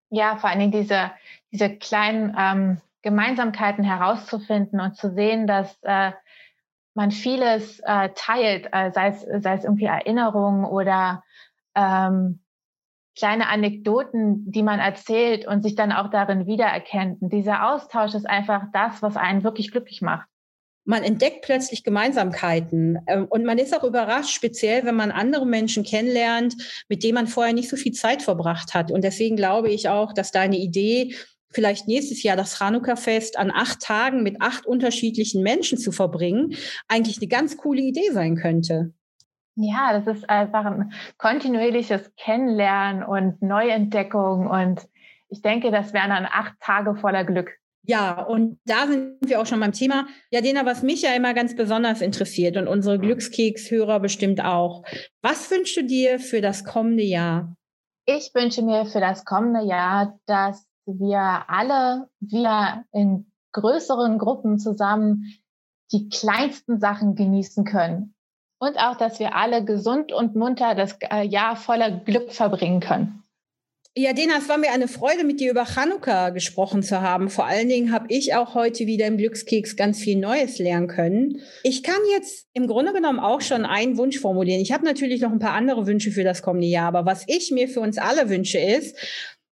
Ja, 0.10 0.38
vor 0.38 0.50
allen 0.50 0.60
Dingen 0.60 0.72
diese 0.72 1.12
diese 1.56 1.70
kleinen 1.70 2.36
ähm, 2.38 2.82
Gemeinsamkeiten 3.02 3.84
herauszufinden 3.84 4.80
und 4.82 4.98
zu 4.98 5.12
sehen, 5.12 5.48
dass 5.48 5.82
äh, 5.84 6.12
man 6.94 7.12
vieles 7.12 7.80
äh, 7.82 8.10
teilt, 8.16 8.68
äh, 8.72 8.92
sei, 8.92 9.08
es, 9.08 9.22
sei 9.22 9.54
es 9.54 9.64
irgendwie 9.64 9.86
Erinnerungen 9.86 10.66
oder 10.66 11.24
ähm, 11.76 12.42
kleine 13.18 13.48
Anekdoten, 13.48 14.52
die 14.52 14.64
man 14.64 14.80
erzählt 14.80 15.48
und 15.48 15.62
sich 15.62 15.76
dann 15.76 15.92
auch 15.92 16.10
darin 16.10 16.46
wiedererkennt. 16.46 17.22
Und 17.22 17.32
dieser 17.32 17.72
Austausch 17.72 18.14
ist 18.14 18.28
einfach 18.28 18.64
das, 18.74 19.02
was 19.02 19.16
einen 19.16 19.44
wirklich 19.44 19.72
glücklich 19.72 20.02
macht. 20.02 20.28
Man 20.86 21.04
entdeckt 21.04 21.42
plötzlich 21.42 21.84
Gemeinsamkeiten 21.84 23.00
ähm, 23.08 23.26
und 23.30 23.44
man 23.44 23.58
ist 23.58 23.76
auch 23.76 23.84
überrascht, 23.84 24.34
speziell 24.34 24.86
wenn 24.86 24.96
man 24.96 25.12
andere 25.12 25.46
Menschen 25.46 25.84
kennenlernt, 25.84 26.56
mit 26.88 27.04
denen 27.04 27.16
man 27.16 27.28
vorher 27.28 27.54
nicht 27.54 27.70
so 27.70 27.76
viel 27.76 27.92
Zeit 27.92 28.22
verbracht 28.22 28.74
hat. 28.74 28.92
Und 28.92 29.04
deswegen 29.04 29.36
glaube 29.36 29.70
ich 29.70 29.90
auch, 29.90 30.14
dass 30.14 30.32
deine 30.32 30.58
Idee, 30.58 31.16
vielleicht 31.50 31.88
nächstes 31.88 32.22
Jahr 32.22 32.38
das 32.38 32.60
Chanukka-Fest 32.60 33.38
an 33.38 33.52
acht 33.52 33.82
Tagen 33.82 34.22
mit 34.22 34.42
acht 34.42 34.66
unterschiedlichen 34.66 35.42
Menschen 35.42 35.78
zu 35.78 35.92
verbringen, 35.92 36.56
eigentlich 36.88 37.18
eine 37.18 37.28
ganz 37.28 37.58
coole 37.58 37.82
Idee 37.82 38.12
sein 38.12 38.36
könnte. 38.36 38.94
Ja, 39.56 39.98
das 39.98 40.18
ist 40.18 40.30
einfach 40.30 40.66
ein 40.66 40.92
kontinuierliches 41.18 42.12
Kennenlernen 42.18 43.04
und 43.04 43.42
Neuentdeckung 43.42 44.48
und 44.48 44.88
ich 45.30 45.42
denke, 45.42 45.72
das 45.72 45.94
wären 45.94 46.10
dann 46.10 46.26
acht 46.26 46.54
Tage 46.60 46.96
voller 46.96 47.24
Glück. 47.24 47.58
Ja, 47.88 48.24
und 48.24 48.60
da 48.66 48.88
sind 48.88 49.18
wir 49.22 49.40
auch 49.40 49.46
schon 49.46 49.60
beim 49.60 49.72
Thema. 49.72 50.08
Ja, 50.32 50.42
Dena, 50.42 50.66
was 50.66 50.82
mich 50.82 51.02
ja 51.02 51.14
immer 51.14 51.34
ganz 51.34 51.56
besonders 51.56 52.02
interessiert 52.02 52.58
und 52.58 52.68
unsere 52.68 53.00
Glückskeks-Hörer 53.00 54.00
bestimmt 54.00 54.44
auch. 54.44 54.84
Was 55.22 55.50
wünschst 55.52 55.78
du 55.78 55.84
dir 55.84 56.20
für 56.20 56.42
das 56.42 56.64
kommende 56.64 57.04
Jahr? 57.04 57.56
Ich 58.06 58.32
wünsche 58.34 58.62
mir 58.62 58.86
für 58.86 59.00
das 59.00 59.26
kommende 59.26 59.66
Jahr, 59.68 60.20
dass 60.26 60.66
wir 60.86 61.46
alle 61.48 62.08
wieder 62.20 62.84
in 62.92 63.32
größeren 63.54 64.18
Gruppen 64.18 64.60
zusammen 64.60 65.26
die 65.92 66.10
kleinsten 66.10 66.80
Sachen 66.80 67.16
genießen 67.16 67.66
können. 67.66 68.14
Und 68.60 68.78
auch, 68.78 68.98
dass 68.98 69.20
wir 69.20 69.36
alle 69.36 69.64
gesund 69.64 70.12
und 70.12 70.36
munter 70.36 70.76
das 70.76 70.98
äh, 71.02 71.24
Jahr 71.24 71.56
voller 71.56 71.92
Glück 71.92 72.32
verbringen 72.32 72.80
können. 72.80 73.24
Ja, 73.98 74.12
Dena, 74.12 74.40
es 74.40 74.50
war 74.50 74.58
mir 74.58 74.74
eine 74.74 74.90
Freude, 74.90 75.24
mit 75.24 75.40
dir 75.40 75.52
über 75.52 75.66
Chanukka 75.66 76.32
gesprochen 76.32 76.84
zu 76.84 77.00
haben. 77.00 77.30
Vor 77.30 77.46
allen 77.46 77.70
Dingen 77.70 77.94
habe 77.94 78.08
ich 78.10 78.36
auch 78.36 78.54
heute 78.54 78.88
wieder 78.88 79.08
im 79.08 79.16
Glückskeks 79.16 79.78
ganz 79.78 80.00
viel 80.00 80.18
Neues 80.18 80.60
lernen 80.60 80.88
können. 80.88 81.40
Ich 81.64 81.82
kann 81.82 82.02
jetzt 82.12 82.50
im 82.52 82.68
Grunde 82.68 82.92
genommen 82.92 83.22
auch 83.22 83.40
schon 83.40 83.64
einen 83.64 83.98
Wunsch 83.98 84.20
formulieren. 84.20 84.60
Ich 84.60 84.74
habe 84.74 84.84
natürlich 84.84 85.22
noch 85.22 85.32
ein 85.32 85.40
paar 85.40 85.54
andere 85.54 85.88
Wünsche 85.88 86.12
für 86.12 86.26
das 86.26 86.42
kommende 86.42 86.68
Jahr, 86.68 86.90
aber 86.90 87.06
was 87.06 87.24
ich 87.28 87.52
mir 87.52 87.70
für 87.70 87.80
uns 87.80 87.98
alle 87.98 88.30
wünsche 88.30 88.60
ist, 88.60 88.98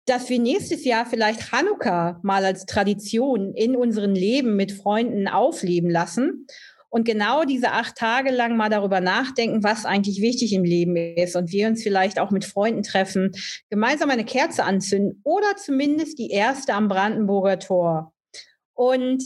dass 0.06 0.30
wir 0.30 0.38
nächstes 0.38 0.86
Jahr 0.86 1.04
vielleicht 1.04 1.52
Hanukkah 1.52 2.18
mal 2.22 2.42
als 2.42 2.64
Tradition 2.64 3.52
in 3.52 3.76
unseren 3.76 4.14
Leben 4.14 4.56
mit 4.56 4.72
Freunden 4.72 5.28
aufleben 5.28 5.90
lassen 5.90 6.46
und 6.90 7.04
genau 7.04 7.44
diese 7.44 7.70
acht 7.70 7.96
Tage 7.96 8.30
lang 8.30 8.56
mal 8.56 8.68
darüber 8.68 9.00
nachdenken, 9.00 9.62
was 9.64 9.86
eigentlich 9.86 10.20
wichtig 10.20 10.52
im 10.52 10.64
Leben 10.64 10.96
ist 10.96 11.36
und 11.36 11.50
wir 11.52 11.68
uns 11.68 11.82
vielleicht 11.82 12.18
auch 12.18 12.30
mit 12.30 12.44
Freunden 12.44 12.82
treffen, 12.82 13.32
gemeinsam 13.70 14.10
eine 14.10 14.24
Kerze 14.24 14.64
anzünden 14.64 15.20
oder 15.24 15.56
zumindest 15.56 16.18
die 16.18 16.30
erste 16.30 16.74
am 16.74 16.88
Brandenburger 16.88 17.58
Tor. 17.58 18.12
Und 18.74 19.22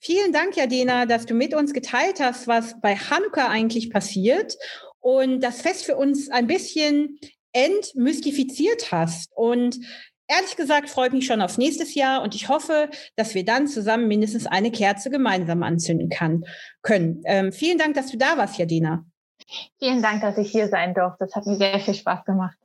vielen 0.00 0.32
Dank, 0.32 0.56
Jadena, 0.56 1.06
dass 1.06 1.26
du 1.26 1.34
mit 1.34 1.54
uns 1.54 1.72
geteilt 1.72 2.20
hast, 2.20 2.46
was 2.46 2.80
bei 2.80 2.94
Hanukkah 2.94 3.48
eigentlich 3.48 3.90
passiert 3.90 4.56
und 5.00 5.40
das 5.40 5.62
Fest 5.62 5.84
für 5.86 5.96
uns 5.96 6.30
ein 6.30 6.46
bisschen 6.46 7.18
entmystifiziert 7.52 8.92
hast. 8.92 9.30
Und 9.34 9.78
Ehrlich 10.28 10.56
gesagt 10.56 10.90
freue 10.90 11.08
ich 11.08 11.12
mich 11.12 11.26
schon 11.26 11.40
auf 11.40 11.56
nächstes 11.56 11.94
Jahr 11.94 12.22
und 12.22 12.34
ich 12.34 12.48
hoffe, 12.48 12.90
dass 13.14 13.34
wir 13.34 13.44
dann 13.44 13.68
zusammen 13.68 14.08
mindestens 14.08 14.46
eine 14.46 14.72
Kerze 14.72 15.10
gemeinsam 15.10 15.62
anzünden 15.62 16.08
kann, 16.08 16.44
können. 16.82 17.22
Ähm, 17.24 17.52
vielen 17.52 17.78
Dank, 17.78 17.94
dass 17.94 18.10
du 18.10 18.18
da 18.18 18.36
warst, 18.36 18.58
Jadina. 18.58 19.04
Vielen 19.78 20.02
Dank, 20.02 20.22
dass 20.22 20.38
ich 20.38 20.50
hier 20.50 20.68
sein 20.68 20.94
durfte. 20.94 21.26
Das 21.26 21.34
hat 21.34 21.46
mir 21.46 21.56
sehr 21.56 21.78
viel 21.78 21.94
Spaß 21.94 22.24
gemacht. 22.24 22.56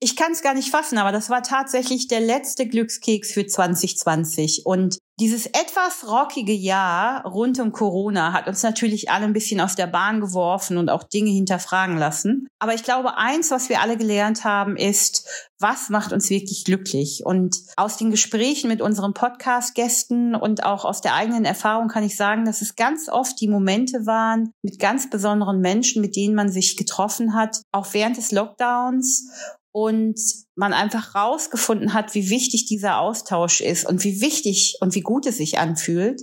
Ich 0.00 0.14
kann 0.14 0.30
es 0.30 0.42
gar 0.42 0.54
nicht 0.54 0.70
fassen, 0.70 0.98
aber 0.98 1.10
das 1.10 1.28
war 1.28 1.42
tatsächlich 1.42 2.06
der 2.06 2.20
letzte 2.20 2.68
Glückskeks 2.68 3.32
für 3.32 3.46
2020. 3.46 4.62
Und 4.64 4.98
dieses 5.20 5.46
etwas 5.46 6.06
rockige 6.06 6.52
Jahr 6.52 7.24
rund 7.26 7.58
um 7.58 7.72
Corona 7.72 8.32
hat 8.32 8.46
uns 8.46 8.62
natürlich 8.62 9.10
alle 9.10 9.24
ein 9.24 9.32
bisschen 9.32 9.60
aus 9.60 9.74
der 9.74 9.88
Bahn 9.88 10.20
geworfen 10.20 10.78
und 10.78 10.90
auch 10.90 11.02
Dinge 11.02 11.30
hinterfragen 11.30 11.96
lassen. 11.96 12.46
Aber 12.60 12.74
ich 12.74 12.84
glaube, 12.84 13.16
eins, 13.16 13.50
was 13.50 13.68
wir 13.68 13.80
alle 13.80 13.96
gelernt 13.96 14.44
haben, 14.44 14.76
ist, 14.76 15.28
was 15.58 15.88
macht 15.88 16.12
uns 16.12 16.30
wirklich 16.30 16.64
glücklich? 16.64 17.22
Und 17.24 17.56
aus 17.76 17.96
den 17.96 18.12
Gesprächen 18.12 18.68
mit 18.68 18.80
unseren 18.80 19.12
Podcast-Gästen 19.12 20.36
und 20.36 20.62
auch 20.62 20.84
aus 20.84 21.00
der 21.00 21.14
eigenen 21.14 21.44
Erfahrung 21.44 21.88
kann 21.88 22.04
ich 22.04 22.16
sagen, 22.16 22.44
dass 22.44 22.62
es 22.62 22.76
ganz 22.76 23.08
oft 23.08 23.40
die 23.40 23.48
Momente 23.48 24.06
waren 24.06 24.52
mit 24.62 24.78
ganz 24.78 25.10
besonderen 25.10 25.60
Menschen, 25.60 26.00
mit 26.00 26.14
denen 26.14 26.36
man 26.36 26.52
sich 26.52 26.76
getroffen 26.76 27.34
hat, 27.34 27.62
auch 27.72 27.88
während 27.92 28.16
des 28.16 28.30
Lockdowns 28.30 29.32
und 29.80 30.18
man 30.56 30.72
einfach 30.72 31.14
rausgefunden 31.14 31.94
hat, 31.94 32.12
wie 32.14 32.30
wichtig 32.30 32.66
dieser 32.66 32.98
Austausch 32.98 33.60
ist 33.60 33.86
und 33.86 34.02
wie 34.02 34.20
wichtig 34.20 34.76
und 34.80 34.96
wie 34.96 35.02
gut 35.02 35.24
es 35.26 35.36
sich 35.36 35.60
anfühlt, 35.60 36.22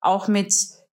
auch 0.00 0.26
mit 0.26 0.54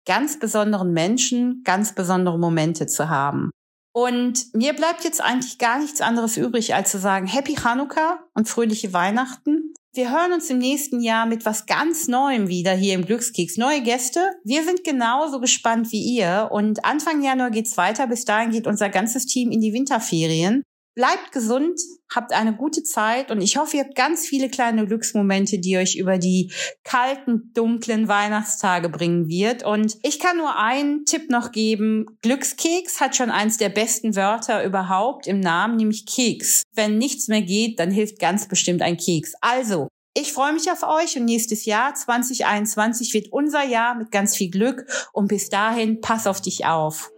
ganz 0.06 0.38
besonderen 0.38 0.92
Menschen 0.92 1.62
ganz 1.64 1.96
besondere 1.96 2.38
Momente 2.38 2.86
zu 2.86 3.08
haben. 3.08 3.50
Und 3.92 4.54
mir 4.54 4.72
bleibt 4.74 5.02
jetzt 5.02 5.20
eigentlich 5.20 5.58
gar 5.58 5.80
nichts 5.80 6.00
anderes 6.00 6.36
übrig, 6.36 6.74
als 6.74 6.92
zu 6.92 7.00
sagen, 7.00 7.26
Happy 7.26 7.54
Hanukkah 7.54 8.20
und 8.34 8.48
fröhliche 8.48 8.92
Weihnachten. 8.92 9.74
Wir 9.92 10.12
hören 10.12 10.32
uns 10.32 10.48
im 10.48 10.58
nächsten 10.58 11.00
Jahr 11.00 11.26
mit 11.26 11.44
was 11.44 11.66
ganz 11.66 12.06
Neuem 12.06 12.46
wieder 12.46 12.72
hier 12.72 12.94
im 12.94 13.04
Glückskeks. 13.04 13.56
Neue 13.56 13.82
Gäste. 13.82 14.20
Wir 14.44 14.62
sind 14.62 14.84
genauso 14.84 15.40
gespannt 15.40 15.90
wie 15.90 16.04
ihr. 16.04 16.50
Und 16.52 16.84
Anfang 16.84 17.24
Januar 17.24 17.50
geht's 17.50 17.76
weiter. 17.76 18.06
Bis 18.06 18.24
dahin 18.24 18.50
geht 18.50 18.68
unser 18.68 18.90
ganzes 18.90 19.26
Team 19.26 19.50
in 19.50 19.60
die 19.60 19.72
Winterferien. 19.72 20.62
Bleibt 20.96 21.30
gesund, 21.30 21.78
habt 22.10 22.32
eine 22.32 22.56
gute 22.56 22.82
Zeit 22.82 23.30
und 23.30 23.42
ich 23.42 23.58
hoffe, 23.58 23.76
ihr 23.76 23.84
habt 23.84 23.94
ganz 23.94 24.26
viele 24.26 24.48
kleine 24.48 24.86
Glücksmomente, 24.86 25.58
die 25.58 25.76
euch 25.76 25.96
über 25.96 26.16
die 26.16 26.50
kalten, 26.84 27.52
dunklen 27.52 28.08
Weihnachtstage 28.08 28.88
bringen 28.88 29.28
wird. 29.28 29.62
Und 29.62 29.98
ich 30.02 30.18
kann 30.18 30.38
nur 30.38 30.58
einen 30.58 31.04
Tipp 31.04 31.28
noch 31.28 31.52
geben. 31.52 32.06
Glückskeks 32.22 32.98
hat 32.98 33.14
schon 33.14 33.30
eins 33.30 33.58
der 33.58 33.68
besten 33.68 34.16
Wörter 34.16 34.64
überhaupt 34.64 35.26
im 35.26 35.38
Namen, 35.38 35.76
nämlich 35.76 36.06
Keks. 36.06 36.62
Wenn 36.72 36.96
nichts 36.96 37.28
mehr 37.28 37.42
geht, 37.42 37.78
dann 37.78 37.90
hilft 37.90 38.18
ganz 38.18 38.48
bestimmt 38.48 38.80
ein 38.80 38.96
Keks. 38.96 39.34
Also, 39.42 39.88
ich 40.14 40.32
freue 40.32 40.54
mich 40.54 40.70
auf 40.70 40.82
euch 40.82 41.18
und 41.18 41.26
nächstes 41.26 41.66
Jahr 41.66 41.94
2021 41.94 43.12
wird 43.12 43.30
unser 43.32 43.66
Jahr 43.66 43.96
mit 43.96 44.10
ganz 44.10 44.34
viel 44.34 44.50
Glück 44.50 44.86
und 45.12 45.28
bis 45.28 45.50
dahin 45.50 46.00
pass 46.00 46.26
auf 46.26 46.40
dich 46.40 46.64
auf. 46.64 47.10